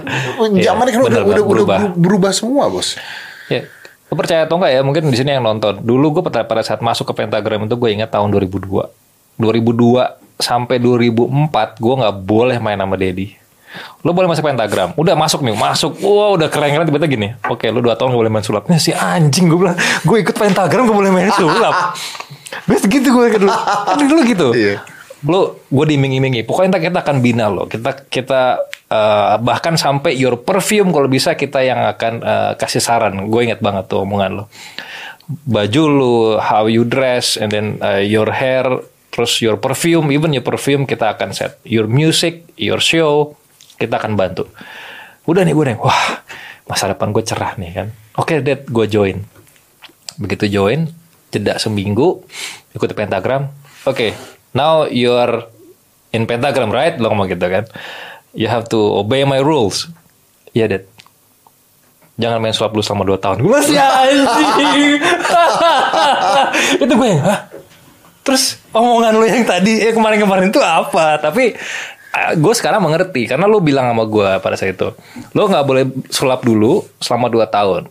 [0.54, 1.80] Iya, zaman kan udah, udah, udah berubah.
[1.80, 1.80] berubah.
[1.96, 3.00] berubah semua bos.
[3.48, 3.64] Ya,
[4.08, 4.82] lu percaya atau enggak ya?
[4.84, 5.80] Mungkin di sini yang nonton.
[5.80, 8.68] Dulu gue pada, pada saat masuk ke pentagram itu gue ingat tahun 2002.
[9.40, 9.40] 2002
[10.38, 13.34] sampai 2004 gue nggak boleh main sama Dedi.
[14.02, 14.96] Lo boleh masuk pentagram.
[14.98, 16.00] Udah masuk nih, masuk.
[16.02, 17.28] Wah udah keren-keren tiba-tiba gini.
[17.46, 18.64] Oke, lu 2 tahun gak boleh main sulap.
[18.80, 21.94] Si anjing gue bilang, gue ikut pentagram gak boleh main sulap.
[22.66, 23.52] Gue segitu gue dulu.
[23.52, 24.48] Kan dulu gitu.
[24.56, 24.82] Iya.
[25.26, 26.46] Lo gue diiming-imingi.
[26.46, 27.66] Pokoknya kita, kita akan bina lo.
[27.66, 28.42] Kita kita
[28.92, 33.26] eh, bahkan sampai your perfume kalau bisa kita yang akan eh, kasih saran.
[33.26, 34.46] Gue inget banget tuh omongan lo.
[35.28, 38.64] Baju lo, how you dress, and then eh, your hair,
[39.12, 41.58] terus your perfume, even your perfume kita akan set.
[41.66, 43.36] Your music, your show,
[43.82, 44.46] kita akan bantu.
[45.28, 46.24] Udah nih gue nih, wah
[46.70, 47.88] masa depan gue cerah nih kan.
[48.16, 49.18] Oke, Dad, gue join.
[50.16, 50.88] Begitu join,
[51.28, 52.24] jeda seminggu,
[52.72, 53.52] ikut pentagram.
[53.84, 54.16] Oke,
[54.52, 55.48] now you're
[56.16, 56.96] in pentagram, right?
[57.00, 57.66] Lo ngomong gitu kan.
[58.38, 59.90] You have to obey my rules.
[60.54, 60.84] Iya, Dad.
[62.18, 63.38] Jangan main sulap dulu selama 2 tahun.
[63.46, 64.98] Gue masih anjing.
[66.84, 67.40] Itu gue yang, hah?
[68.26, 71.16] Terus omongan lu yang tadi, eh kemarin-kemarin itu apa?
[71.16, 71.56] Tapi
[72.36, 74.92] gue sekarang mengerti karena lu bilang sama gue pada saat itu,
[75.32, 77.88] lo nggak boleh sulap dulu selama 2 tahun.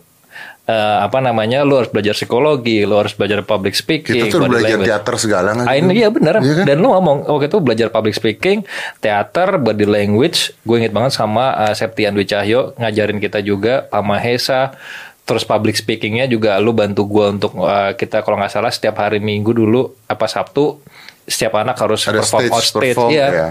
[0.67, 1.63] Eh, apa namanya?
[1.63, 4.91] Lu harus belajar psikologi, lu harus belajar public speaking, Kita tuh belajar language.
[4.91, 6.43] teater segala ini iya benar.
[6.43, 6.65] Iya kan?
[6.67, 8.67] Dan lu ngomong waktu itu belajar public speaking,
[8.99, 10.51] teater, body language.
[10.67, 14.75] Gue inget banget sama uh, Septian Dwi Cahyo ngajarin kita juga, Pak Mahesa.
[15.23, 19.19] Terus public speakingnya juga lu bantu gue untuk uh, kita kalau nggak salah setiap hari
[19.19, 20.83] Minggu dulu apa Sabtu
[21.23, 22.75] setiap anak harus Ada perform stage on stage.
[22.91, 23.27] perform, Iya.
[23.29, 23.49] ya.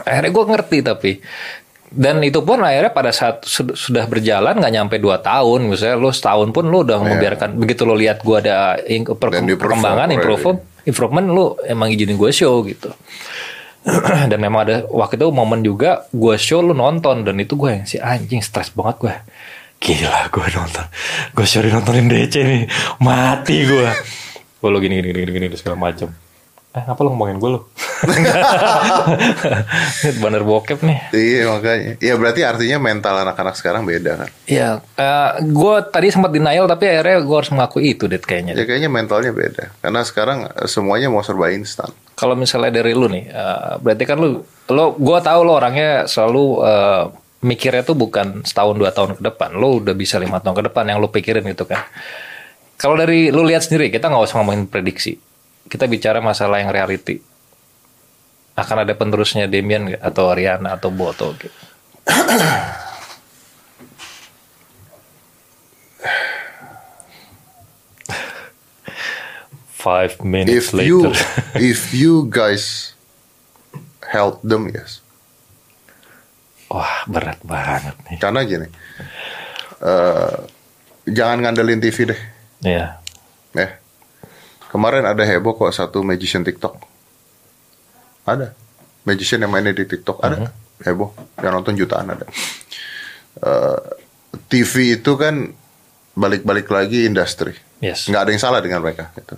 [0.00, 1.10] Akhirnya gue ngerti tapi
[1.94, 6.10] dan itu pun akhirnya pada saat sud- sudah berjalan nggak nyampe 2 tahun misalnya lu
[6.10, 9.06] setahun pun lu udah membiarkan begitu lu lihat gue ada Iya.
[9.56, 12.90] Perkembangan perform improvement improvement lu emang izinin gue show gitu.
[14.30, 17.84] Dan memang ada waktu itu momen juga gue show lu nonton dan itu gue yang
[17.84, 19.14] si anjing stres banget gue
[19.78, 20.84] gila gue nonton.
[21.30, 22.62] Gue show nontonin DC nih
[22.98, 23.88] mati gue
[24.60, 26.08] gue lo gini gini gini gini, gini segala macam
[26.74, 27.60] eh apa lo ngomongin gue lo
[30.22, 31.92] banner bokep nih Iya makanya.
[32.02, 34.30] Iya berarti artinya mental anak-anak sekarang beda kan.
[34.50, 34.82] Iya,
[35.40, 38.58] gue tadi sempat denial tapi akhirnya gue harus mengakui itu, Det kayaknya.
[38.58, 39.70] Ya kayaknya mentalnya beda.
[39.80, 41.88] Karena sekarang eh, semuanya mau serba instan.
[42.18, 46.44] Kalau misalnya dari lu nih, eh, berarti kan lu, lo, gue tahu lo orangnya selalu
[46.66, 47.02] eh,
[47.44, 50.84] mikirnya tuh bukan setahun dua tahun ke depan, lo udah bisa lima tahun ke depan
[50.90, 51.86] yang lo pikirin gitu kan.
[52.74, 55.16] Kalau dari lu lihat sendiri, kita nggak usah ngomongin prediksi.
[55.66, 57.20] Kita bicara masalah yang reality.
[58.54, 60.02] Akan ada penerusnya Demian nggak?
[60.02, 61.58] atau Ariana atau Boto gitu.
[69.64, 71.20] Five minutes if you later.
[71.60, 72.96] if you guys
[74.00, 75.04] help them yes
[76.72, 78.16] Wah berat banget nih.
[78.16, 78.68] karena gini
[79.84, 80.36] eh,
[81.04, 82.20] jangan ngandelin TV deh
[82.64, 82.96] Iya.
[83.52, 83.68] ya
[84.74, 86.74] kemarin ada heboh kok satu magician TikTok.
[88.26, 88.50] Ada?
[89.06, 90.50] Magician yang mainnya di TikTok ada.
[90.82, 91.14] Heboh.
[91.38, 92.26] Yang nonton jutaan ada.
[93.38, 93.80] Eh,
[94.50, 95.54] TV itu kan
[96.18, 97.54] balik-balik lagi industri.
[97.84, 98.08] Yes.
[98.08, 99.36] nggak ada yang salah dengan mereka gitu.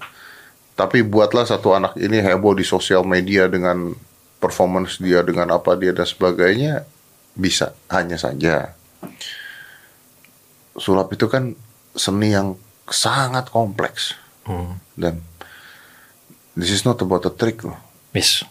[0.76, 3.90] Tapi buatlah satu anak ini heboh di sosial media dengan
[4.38, 6.84] performance dia dengan apa dia dan sebagainya
[7.34, 8.76] bisa hanya saja.
[10.76, 11.56] Sulap itu kan
[11.96, 12.54] seni yang
[12.86, 14.14] sangat kompleks
[14.46, 14.78] Hmm.
[14.94, 15.26] dan
[16.54, 17.76] this is not about a trick loh.
[18.14, 18.46] Yes.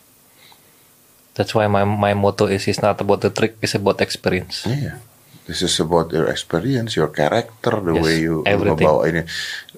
[1.36, 4.64] That's why my my motto is it's not about the trick, it's about experience.
[4.64, 5.00] Iya.
[5.46, 8.82] This is about your experience, your character, the Yes, way you everything.
[8.82, 9.22] ngebawa ini.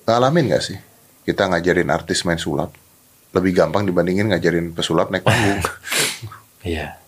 [0.06, 0.78] Ngalamin gak sih?
[1.22, 2.72] Kita ngajarin artis main sulap
[3.36, 5.62] lebih gampang dibandingin ngajarin pesulap naik panggung.
[6.68, 7.00] Iya.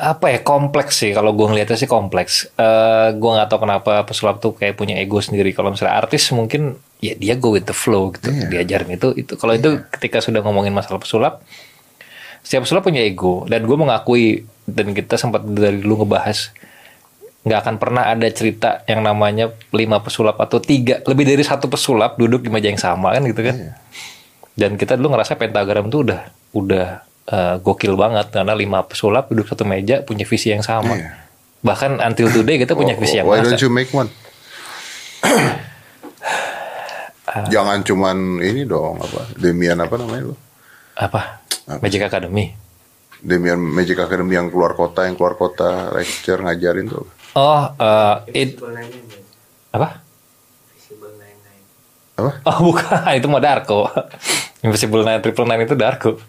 [0.00, 2.48] Apa ya kompleks sih kalau gue ngeliatnya sih kompleks.
[2.56, 5.52] Eh gue nggak tahu kenapa pesulap tuh kayak punya ego sendiri.
[5.52, 8.32] Kalau misalnya artis mungkin ya dia go with the flow gitu.
[8.32, 8.48] Iya.
[8.64, 9.36] Diajarin itu itu.
[9.36, 11.44] Kalau itu ketika sudah ngomongin masalah pesulap,
[12.40, 16.56] setiap pesulap punya ego dan gue mengakui dan kita sempat dari dulu ngebahas
[17.40, 22.20] nggak akan pernah ada cerita yang namanya lima pesulap atau tiga lebih dari satu pesulap
[22.20, 23.72] duduk di meja yang sama kan gitu kan Iya.
[24.60, 26.20] dan kita dulu ngerasa pentagram tuh udah
[26.52, 26.86] udah
[27.30, 31.10] eh, gokil banget karena lima pesulap duduk satu meja punya visi yang sama Iya.
[31.62, 34.10] bahkan until today kita punya visi yang Why sama don't you make one?
[37.30, 40.36] Jangan cuman ini dong apa Demian apa namanya lo?
[40.98, 41.40] apa
[41.78, 42.50] Magic Academy
[43.22, 47.06] Demian Magic Academy yang keluar kota yang keluar kota lecture ngajarin tuh.
[47.32, 48.90] oh eh, it Bang.
[49.70, 49.88] apa.
[52.20, 52.30] Apa?
[52.44, 53.88] Oh bukan, itu mah Darko.
[54.60, 56.20] Invisible Nine, Triple Nine itu Darko.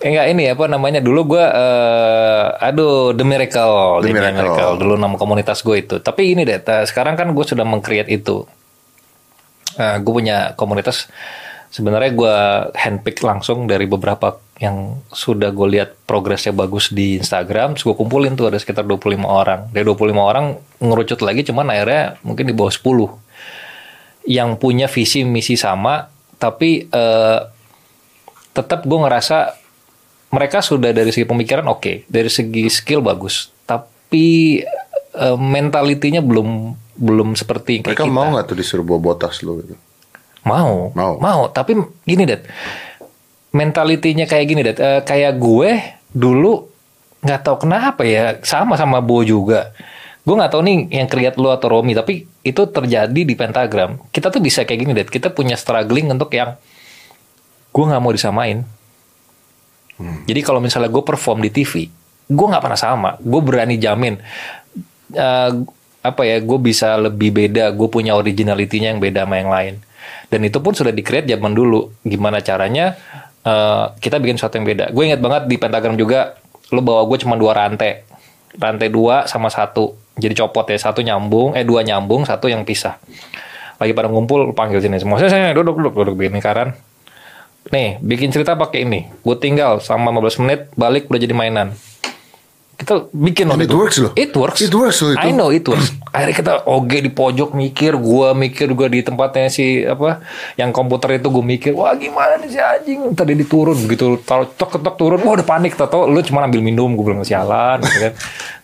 [0.00, 4.80] Eh, enggak ini apa namanya dulu gue, eh aduh The Miracle, The Miracle.
[4.80, 6.00] dulu nama komunitas gue itu.
[6.00, 8.48] Tapi ini deh, ta- sekarang kan gue sudah meng-create itu.
[9.80, 11.08] gue punya komunitas,
[11.72, 12.36] sebenarnya gue
[12.74, 18.36] handpick langsung dari beberapa yang sudah gue lihat progresnya bagus di Instagram, terus gue kumpulin
[18.36, 19.72] tuh ada sekitar 25 orang.
[19.72, 23.29] Dari 25 orang ngerucut lagi, cuman akhirnya mungkin di bawah 10
[24.30, 26.06] yang punya visi misi sama
[26.38, 27.40] tapi eh,
[28.54, 29.58] tetap gue ngerasa
[30.30, 34.62] mereka sudah dari segi pemikiran oke dari segi skill bagus tapi
[35.18, 38.12] eh, mentalitinya belum belum seperti kayak Mereka kita.
[38.14, 39.74] mau nggak tuh disuruh bawa botas lo gitu?
[40.44, 41.48] Mau, Mau.
[41.48, 42.44] Tapi gini, Dad.
[43.56, 44.78] Mentalitinya kayak gini, Dad.
[44.78, 45.70] Eh, kayak gue
[46.12, 46.68] dulu
[47.24, 49.72] nggak tahu kenapa ya, sama sama Bo juga.
[50.20, 53.96] Gue nggak tahu nih yang create lu atau Romi, tapi itu terjadi di pentagram.
[54.12, 55.08] Kita tuh bisa kayak gini, Dad.
[55.08, 56.60] Kita punya struggling untuk yang
[57.70, 58.62] gue nggak mau disamain.
[60.00, 61.88] Jadi kalau misalnya gue perform di TV,
[62.28, 63.10] gue nggak pernah sama.
[63.20, 64.16] Gue berani jamin.
[65.10, 65.50] eh,
[66.00, 67.72] apa ya, gue bisa lebih beda.
[67.76, 69.74] Gue punya originalitinya yang beda sama yang lain.
[70.32, 71.92] Dan itu pun sudah di-create zaman dulu.
[72.00, 72.96] Gimana caranya
[73.44, 74.84] eh, kita bikin sesuatu yang beda.
[74.92, 76.40] Gue inget banget di pentagram juga,
[76.72, 78.04] lo bawa gue cuma dua rantai.
[78.56, 79.92] Rantai dua sama satu.
[80.20, 83.00] Jadi copot ya, satu nyambung, eh dua nyambung, satu yang pisah.
[83.80, 85.16] Lagi pada ngumpul, panggil sini semua.
[85.16, 86.76] Saya, saya duduk, duduk, duduk begini karan.
[87.72, 89.08] Nih, bikin cerita pakai ini.
[89.24, 91.72] Gue tinggal sama 15 menit, balik udah jadi mainan.
[92.80, 94.12] Kita bikin And waktu it works loh.
[94.16, 94.64] It works.
[94.64, 95.20] It works loh itu.
[95.20, 95.92] I know it works.
[96.16, 100.24] Akhirnya kita oge di pojok mikir, gua mikir gua di tempatnya si apa
[100.56, 104.80] yang komputer itu gue mikir, wah gimana nih si anjing tadi diturun begitu taruh tok
[104.80, 108.12] tok turun, wah udah panik tau lu cuma ambil minum gue belum sialan gitu kan.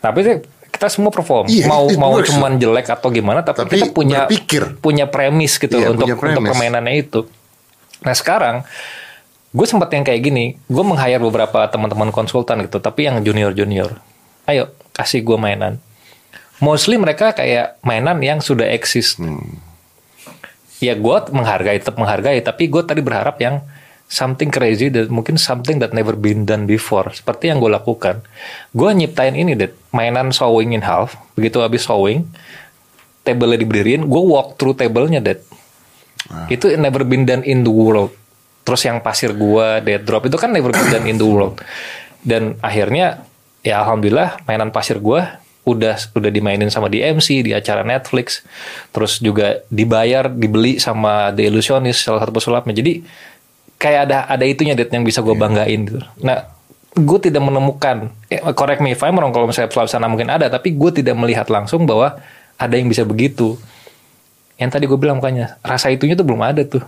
[0.01, 0.37] Tapi sih
[0.77, 2.29] kita semua perform, Iya, mau it mau works.
[2.29, 4.63] cuman jelek atau gimana, tapi, Tapi kita punya berpikir.
[4.77, 6.47] punya premis gitu Iya, untuk punya untuk premis.
[6.47, 7.25] permainannya itu.
[7.99, 8.57] Nah sekarang
[9.49, 13.97] gue sempat yang kayak gini, gue meng-hire beberapa teman-teman konsultan gitu, tapi yang junior-junior.
[14.45, 15.81] Ayo kasih gue mainan.
[16.57, 19.17] Mostly mereka kayak mainan yang sudah eksis.
[20.77, 23.65] Ya gue menghargai, tetap menghargai, tapi gue tadi berharap yang
[24.07, 27.11] something crazy dan mungkin something that never been done before.
[27.11, 28.23] Seperti yang gue lakukan.
[28.71, 31.19] Gue nyiptain ini deh, mainan sewing in half.
[31.35, 32.27] Begitu habis sewing,
[33.27, 35.39] table diberdiriin, gue walk through tablenya deh.
[36.51, 38.11] Itu never been done in the world.
[38.67, 41.63] Terus yang pasir gua dead drop itu kan never been done in the world.
[42.19, 43.23] Dan akhirnya
[43.63, 48.43] ya alhamdulillah mainan pasir gua udah udah dimainin sama di MC di acara Netflix.
[48.91, 52.75] Terus juga dibayar dibeli sama The Illusionist salah satu pesulapnya.
[52.75, 53.07] Jadi
[53.77, 56.01] kayak ada ada itunya det yang bisa gue banggain gitu.
[56.25, 56.49] Nah,
[56.97, 60.49] gue tidak menemukan, eh, correct me if I'm wrong kalau misalnya Sulawesi sana mungkin ada,
[60.49, 62.17] tapi gue tidak melihat langsung bahwa
[62.57, 63.61] ada yang bisa begitu.
[64.57, 66.81] Yang tadi gue bilang makanya rasa itunya tuh belum ada tuh.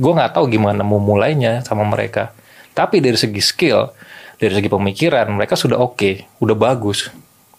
[0.00, 2.32] Gue nggak tahu gimana mau mulainya sama mereka.
[2.72, 3.92] Tapi dari segi skill,
[4.40, 7.12] dari segi pemikiran mereka sudah oke, udah bagus.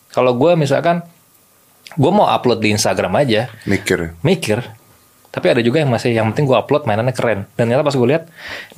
[0.10, 1.06] Kalau gue misalkan
[1.94, 4.18] gue mau upload di Instagram aja, Mikir.
[4.26, 4.60] mikir
[5.36, 8.08] tapi ada juga yang masih yang penting gue upload mainannya keren dan ternyata pas gue
[8.08, 8.24] lihat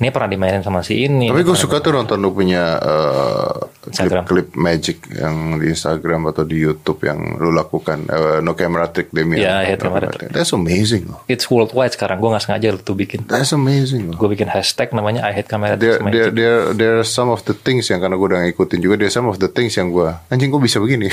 [0.02, 3.54] ini pernah dimainin sama si ini Tapi gue suka tuh nonton lu punya uh,
[3.86, 4.26] Instagram.
[4.26, 9.14] klip-klip magic yang di Instagram atau di YouTube yang lu lakukan uh, no camera trick
[9.14, 9.38] Demian.
[9.38, 10.34] Ya, I hate camera trick.
[10.34, 11.22] That's amazing loh.
[11.30, 14.18] it's worldwide sekarang gue nggak sengaja tuh bikin That's amazing loh.
[14.18, 17.46] gue bikin hashtag namanya I hate camera There, tricks there, there, there are some of
[17.46, 19.94] the things yang karena gue udah ngikutin juga, there are some of the things yang
[19.94, 21.06] gue anjing gue bisa begini.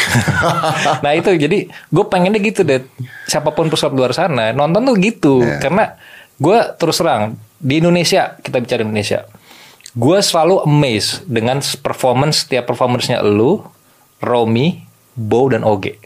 [1.06, 2.82] nah itu jadi gue pengennya gitu deh
[3.30, 5.60] siapa pun pesulap luar sana nonton tuh gitu Iya.
[5.60, 5.86] karena
[6.36, 9.24] gue terus terang di Indonesia kita bicara Indonesia
[9.96, 13.64] gue selalu amazed dengan performance setiap performancenya lu
[14.20, 14.84] Romi
[15.16, 15.98] Bow dan Oge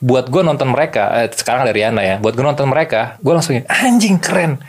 [0.00, 3.56] buat gue nonton mereka eh, sekarang dari Riana ya buat gue nonton mereka gue langsung
[3.68, 4.60] anjing keren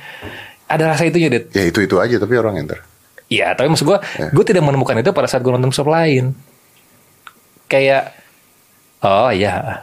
[0.65, 2.79] ada rasa itunya deh ya itu itu aja tapi orang enter.
[3.25, 4.29] Iya, tapi maksud gue, Ya.
[4.29, 6.37] gue tidak menemukan itu pada saat gue nonton shop lain.
[7.65, 8.13] Kayak,
[9.01, 9.81] oh iya,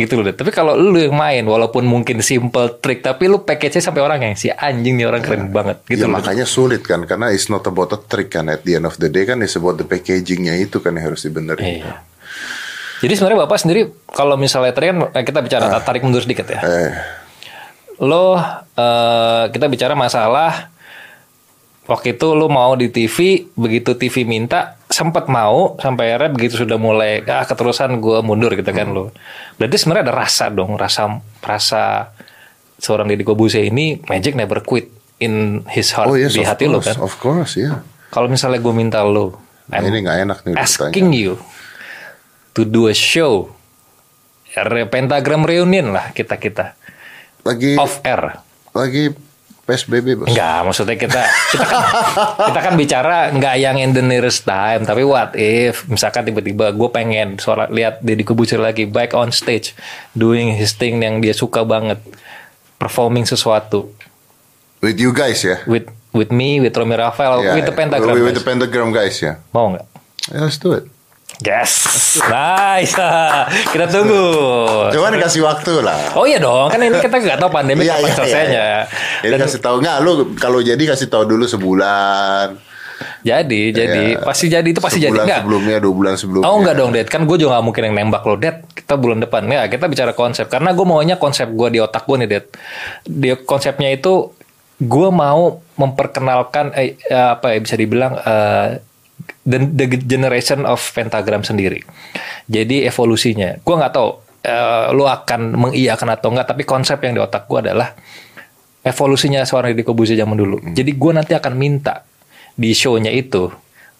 [0.00, 0.24] gitu loh.
[0.32, 0.36] deh.
[0.36, 4.34] Tapi kalau lu yang main, walaupun mungkin simple trick, tapi lu package-nya sampai orang yang
[4.34, 5.84] si anjing nih orang keren banget.
[5.84, 6.16] Gitu ya loh.
[6.16, 9.12] makanya sulit kan karena it's not about the trick kan at the end of the
[9.12, 11.84] day kan it's about the packagingnya itu kan yang harus dibenerin.
[11.84, 12.00] Iya.
[13.00, 13.80] Jadi sebenarnya bapak sendiri,
[14.12, 16.60] kalau misalnya tadi kan eh, kita bicara tarik mundur sedikit ya.
[16.60, 16.92] Eh,
[18.00, 18.36] Lo,
[18.76, 20.72] eh, kita bicara masalah
[21.90, 26.78] waktu itu lo mau di TV, begitu TV minta, sempat mau sampai akhirnya begitu sudah
[26.78, 29.10] mulai ah keterusan gue mundur gitu kan lo.
[29.58, 32.14] Berarti sebenarnya ada rasa dong, rasa rasa
[32.78, 34.86] seorang Deddy Kobuse ini magic never quit
[35.18, 36.96] in his heart oh yes, di of hati lo course, kan.
[37.02, 37.82] of course, ya.
[38.08, 39.36] Kalau misalnya gue minta lo,
[39.66, 40.54] Nah, ini nggak enak nih.
[40.56, 41.38] asking you
[42.50, 43.54] to do a show
[44.52, 46.74] re- pentagram reunion lah kita kita
[47.40, 49.14] Lagi off air lagi
[49.70, 50.26] PSBB bos.
[50.26, 51.22] Enggak, maksudnya kita
[51.54, 51.80] kita kan
[52.50, 56.88] kita kan bicara nggak yang in the nearest time, tapi what if misalkan tiba-tiba gue
[56.90, 59.78] pengen suara lihat Deddy Kobusier lagi back on stage
[60.12, 62.02] doing his thing yang dia suka banget,
[62.76, 63.94] performing sesuatu
[64.80, 65.60] With you guys ya.
[65.64, 68.16] with with me, with Romy Rafael, Yeah, with the pentagram.
[68.16, 68.48] With, with the guys.
[68.50, 69.38] pentagram guys ya.
[69.52, 69.86] Mau nggak?
[70.32, 70.88] Yeah, let's do it.
[71.38, 71.72] Yes,
[72.22, 72.92] nice.
[73.72, 74.26] kita tunggu.
[74.90, 76.12] Cuman kasih waktu lah.
[76.12, 78.62] Oh iya dong, kan ini kita nggak tahu pandemi Iya, kapan iya, selesainya.
[78.62, 78.80] iya.
[79.20, 82.60] Jadi Dan- kasih tahu nggak lu kalau jadi kasih tahu dulu sebulan.
[83.22, 85.40] jadi, jadi Ya, pasti jadi itu pasti jadi sebulan nggak?
[85.40, 86.44] sebelumnya dua bulan sebelumnya.
[86.44, 87.08] Oh enggak dong, Dad.
[87.08, 88.60] Kan gue juga gak mungkin yang nembak lo, Dad.
[88.66, 89.42] Kita bulan depan.
[89.46, 90.44] Ya, kita bicara konsep.
[90.46, 92.44] Karena gue maunya konsep gue di otak gue nih, Dad.
[93.02, 94.36] Dia konsepnya itu
[94.76, 98.68] gue mau memperkenalkan eh, eh, apa ya bisa dibilang eh,
[99.50, 101.82] the, the generation of pentagram sendiri.
[102.46, 103.58] Jadi evolusinya.
[103.60, 104.08] Gue nggak tahu
[104.46, 107.92] eh, lo akan mengiyakan atau enggak, tapi konsep yang di otak gue adalah
[108.86, 110.62] evolusinya seorang Deddy Kobusier zaman dulu.
[110.70, 112.06] Jadi gue nanti akan minta
[112.54, 113.50] di show-nya itu,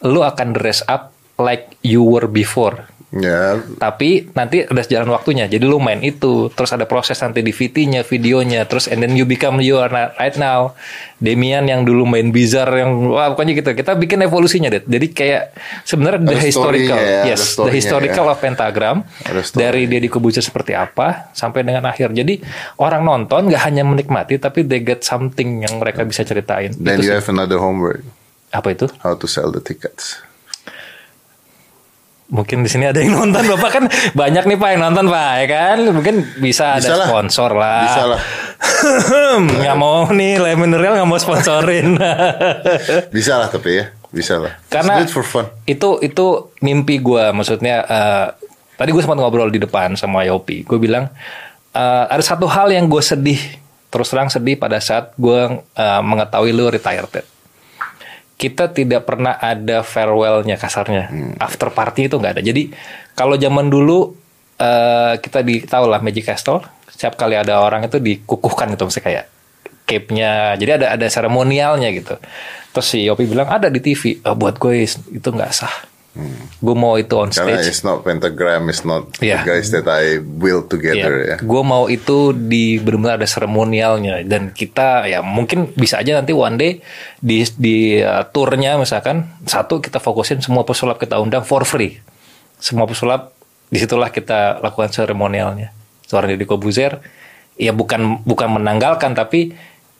[0.06, 2.88] lo akan dress up like you were before.
[3.10, 5.50] Ya, Tapi nanti ada jalan waktunya.
[5.50, 9.26] Jadi lu main itu, terus ada proses nanti di VT-nya, videonya, terus and then you
[9.26, 10.78] become you are not right now.
[11.18, 13.74] Demian yang dulu main bizarre yang wah pokoknya gitu.
[13.74, 14.86] Kita bikin evolusinya deh.
[14.86, 18.32] Jadi kayak sebenarnya the historical, ya, yes, the historical ya.
[18.32, 19.02] of pentagram
[19.58, 22.14] dari Deddy Kobusier seperti apa sampai dengan akhir.
[22.14, 22.38] Jadi
[22.78, 26.70] orang nonton nggak hanya menikmati tapi they get something yang mereka bisa ceritain.
[26.78, 27.18] then Itu you sih.
[27.18, 28.06] have another homework.
[28.54, 28.86] Apa itu?
[29.02, 30.29] How to sell the tickets.
[32.30, 35.46] Mungkin di sini ada yang nonton Bapak kan banyak nih Pak yang nonton Pak ya
[35.46, 37.06] kan mungkin bisa, Bisa ada lah.
[37.06, 38.20] sponsor lah Bisa lah.
[39.58, 41.98] nggak mau nih Le Mineral nggak mau sponsorin
[43.16, 44.54] Bisa lah tapi ya, bisa lah.
[44.66, 45.46] karena Just do it for fun.
[45.64, 46.26] itu itu
[46.60, 48.26] mimpi gue maksudnya eh,
[48.74, 51.10] tadi gue sempat ngobrol di depan sama Yopi gue bilang
[51.70, 53.38] eh, ada satu hal yang gue sedih
[53.86, 57.10] terus terang sedih pada saat gue eh, mengetahui lu retired.
[58.40, 61.36] Kita tidak pernah ada farewellnya kasarnya.
[61.36, 62.42] After party itu nggak ada.
[62.42, 62.72] Jadi
[63.12, 64.16] kalau zaman dulu
[64.56, 69.04] eh, kita di tahu lah Magic Castle setiap kali ada orang itu dikukuhkan gitu misalnya
[69.04, 69.24] kayak
[69.84, 70.56] cape-nya.
[70.56, 72.16] Jadi ada ada seremonialnya gitu.
[72.72, 75.89] Terus si Yopi bilang ada di TV "Ah, buat gue itu nggak sah
[76.60, 79.40] gue mau itu on Karena stage it's not pentagram, it's not Iya.
[79.40, 81.36] the guys that I will together ya.
[81.38, 86.58] Gue mau itu di benar-benar ada seremonialnya dan kita ya mungkin bisa aja nanti one
[86.58, 86.72] day
[87.22, 92.02] di di uh, turnya misalkan satu kita fokusin semua pesulap kita undang for free.
[92.58, 93.30] Semua pesulap
[93.70, 95.70] di situlah kita lakukan seremonialnya.
[96.10, 96.98] Seorang Deddy Kobuzer
[97.54, 99.54] ya bukan bukan menanggalkan tapi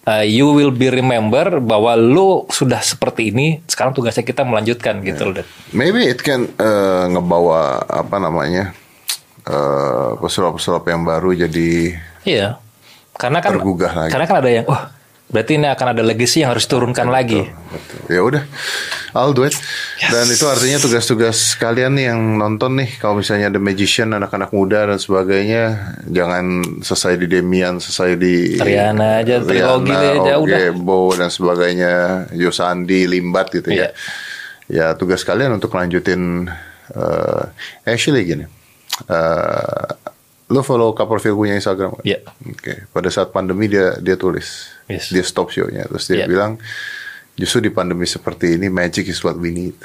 [0.07, 3.61] uh, you will be remember bahwa lu sudah seperti ini.
[3.66, 5.34] Sekarang tugasnya kita melanjutkan gitu loh.
[5.40, 5.48] Dad.
[5.72, 8.72] Maybe it can uh, ngebawa apa namanya
[9.44, 12.61] uh, pesulap-pesulap yang baru jadi Iya.
[13.16, 14.12] Karena kan Tergugah lagi.
[14.12, 14.88] karena kan ada yang wah
[15.31, 17.47] berarti ini akan ada legacy yang harus turunkan lagi.
[18.11, 18.43] ya udah
[19.14, 19.55] I'll do it
[20.11, 24.91] dan itu artinya tugas-tugas kalian nih yang nonton nih kalau misalnya ada magician anak-anak muda
[24.91, 25.62] dan sebagainya
[26.11, 30.59] jangan selesai di Demian selesai di Rihanna aja, trilogi aja, Oge, udah.
[30.74, 31.93] Bo dan sebagainya
[32.35, 33.91] Yosandi Limbat gitu Iya.
[33.91, 33.91] ya
[34.70, 36.51] ya tugas kalian untuk lanjutin
[36.91, 37.43] eh,
[37.87, 38.47] actually gini
[39.07, 39.91] eh
[40.51, 41.95] lo follow Copperfield punya Instagram?
[42.03, 42.26] Iya.
[42.43, 45.09] Oke, pada saat pandemi dia dia tulis, Yes.
[45.09, 46.26] dia stop show-nya, terus dia Iya.
[46.26, 46.59] bilang
[47.34, 49.76] justru di pandemi seperti ini magic is what we need.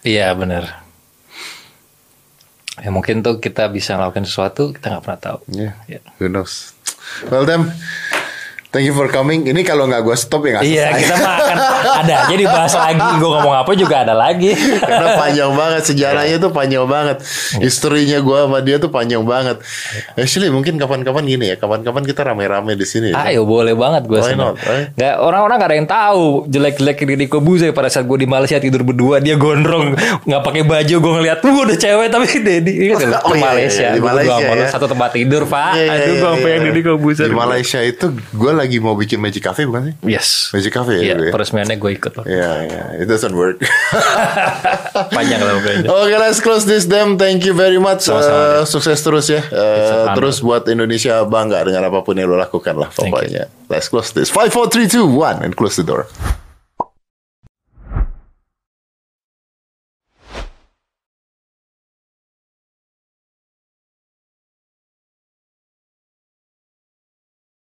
[0.00, 0.84] Iya benar.
[2.74, 5.38] Ya mungkin tuh kita bisa melakukan sesuatu kita nggak pernah tahu.
[5.48, 6.00] Yeah, Iya.
[6.18, 6.74] who knows?
[7.28, 7.68] Well, them,
[8.74, 9.46] thank you for coming.
[9.46, 11.00] Ini kalau nggak gue stop ya nggak Iya selesai.
[11.00, 11.56] kita mah akan
[12.02, 13.08] ada aja dibahas lagi.
[13.22, 14.50] Gue ngomong apa juga ada lagi.
[14.82, 17.16] Karena panjang banget sejarahnya tuh panjang banget.
[17.62, 19.62] Historinya gue sama dia tuh panjang banget.
[20.18, 23.14] Actually mungkin kapan-kapan gini ya, kapan-kapan kita rame-rame di sini.
[23.14, 23.30] ya.
[23.30, 24.58] Ayo boleh banget gue Why senang.
[24.58, 24.92] not?
[24.98, 28.82] Nggak orang-orang gak ada yang tahu jelek-jelek Deddy Kobuzer pada saat gue di Malaysia tidur
[28.82, 29.94] berdua dia gondrong
[30.26, 33.22] nggak pakai baju gue ngeliat tuh udah cewek tapi Deddy ingat nggak?
[33.22, 34.66] Oh, ke iya, Malaysia iya, di Malaysia, ya.
[34.72, 36.82] satu tempat tidur pak Iya, iya, aduh gue iya, iya.
[36.82, 39.94] Kobuzer Di Malaysia itu gue lagi mau bikin Magic Cafe bukan sih?
[40.04, 41.02] yes Magic Cafe ya?
[41.12, 41.32] Iya, ya?
[41.32, 42.12] peresmiannya gue ikut.
[42.24, 43.58] Iya, iya, it doesn't work.
[45.16, 45.88] Panjang lah pokoknya.
[45.90, 47.16] Oke, let's close this them.
[47.16, 48.06] Thank you very much.
[48.06, 49.40] Sama-sama, Uh, sukses terus ya.
[49.50, 53.48] Uh, terus buat Indonesia bangga dengan apa pun yang lo lakukan lah pokoknya.
[53.66, 54.28] Let's close this.
[54.28, 56.06] Five, four, three, two, one, and close the door.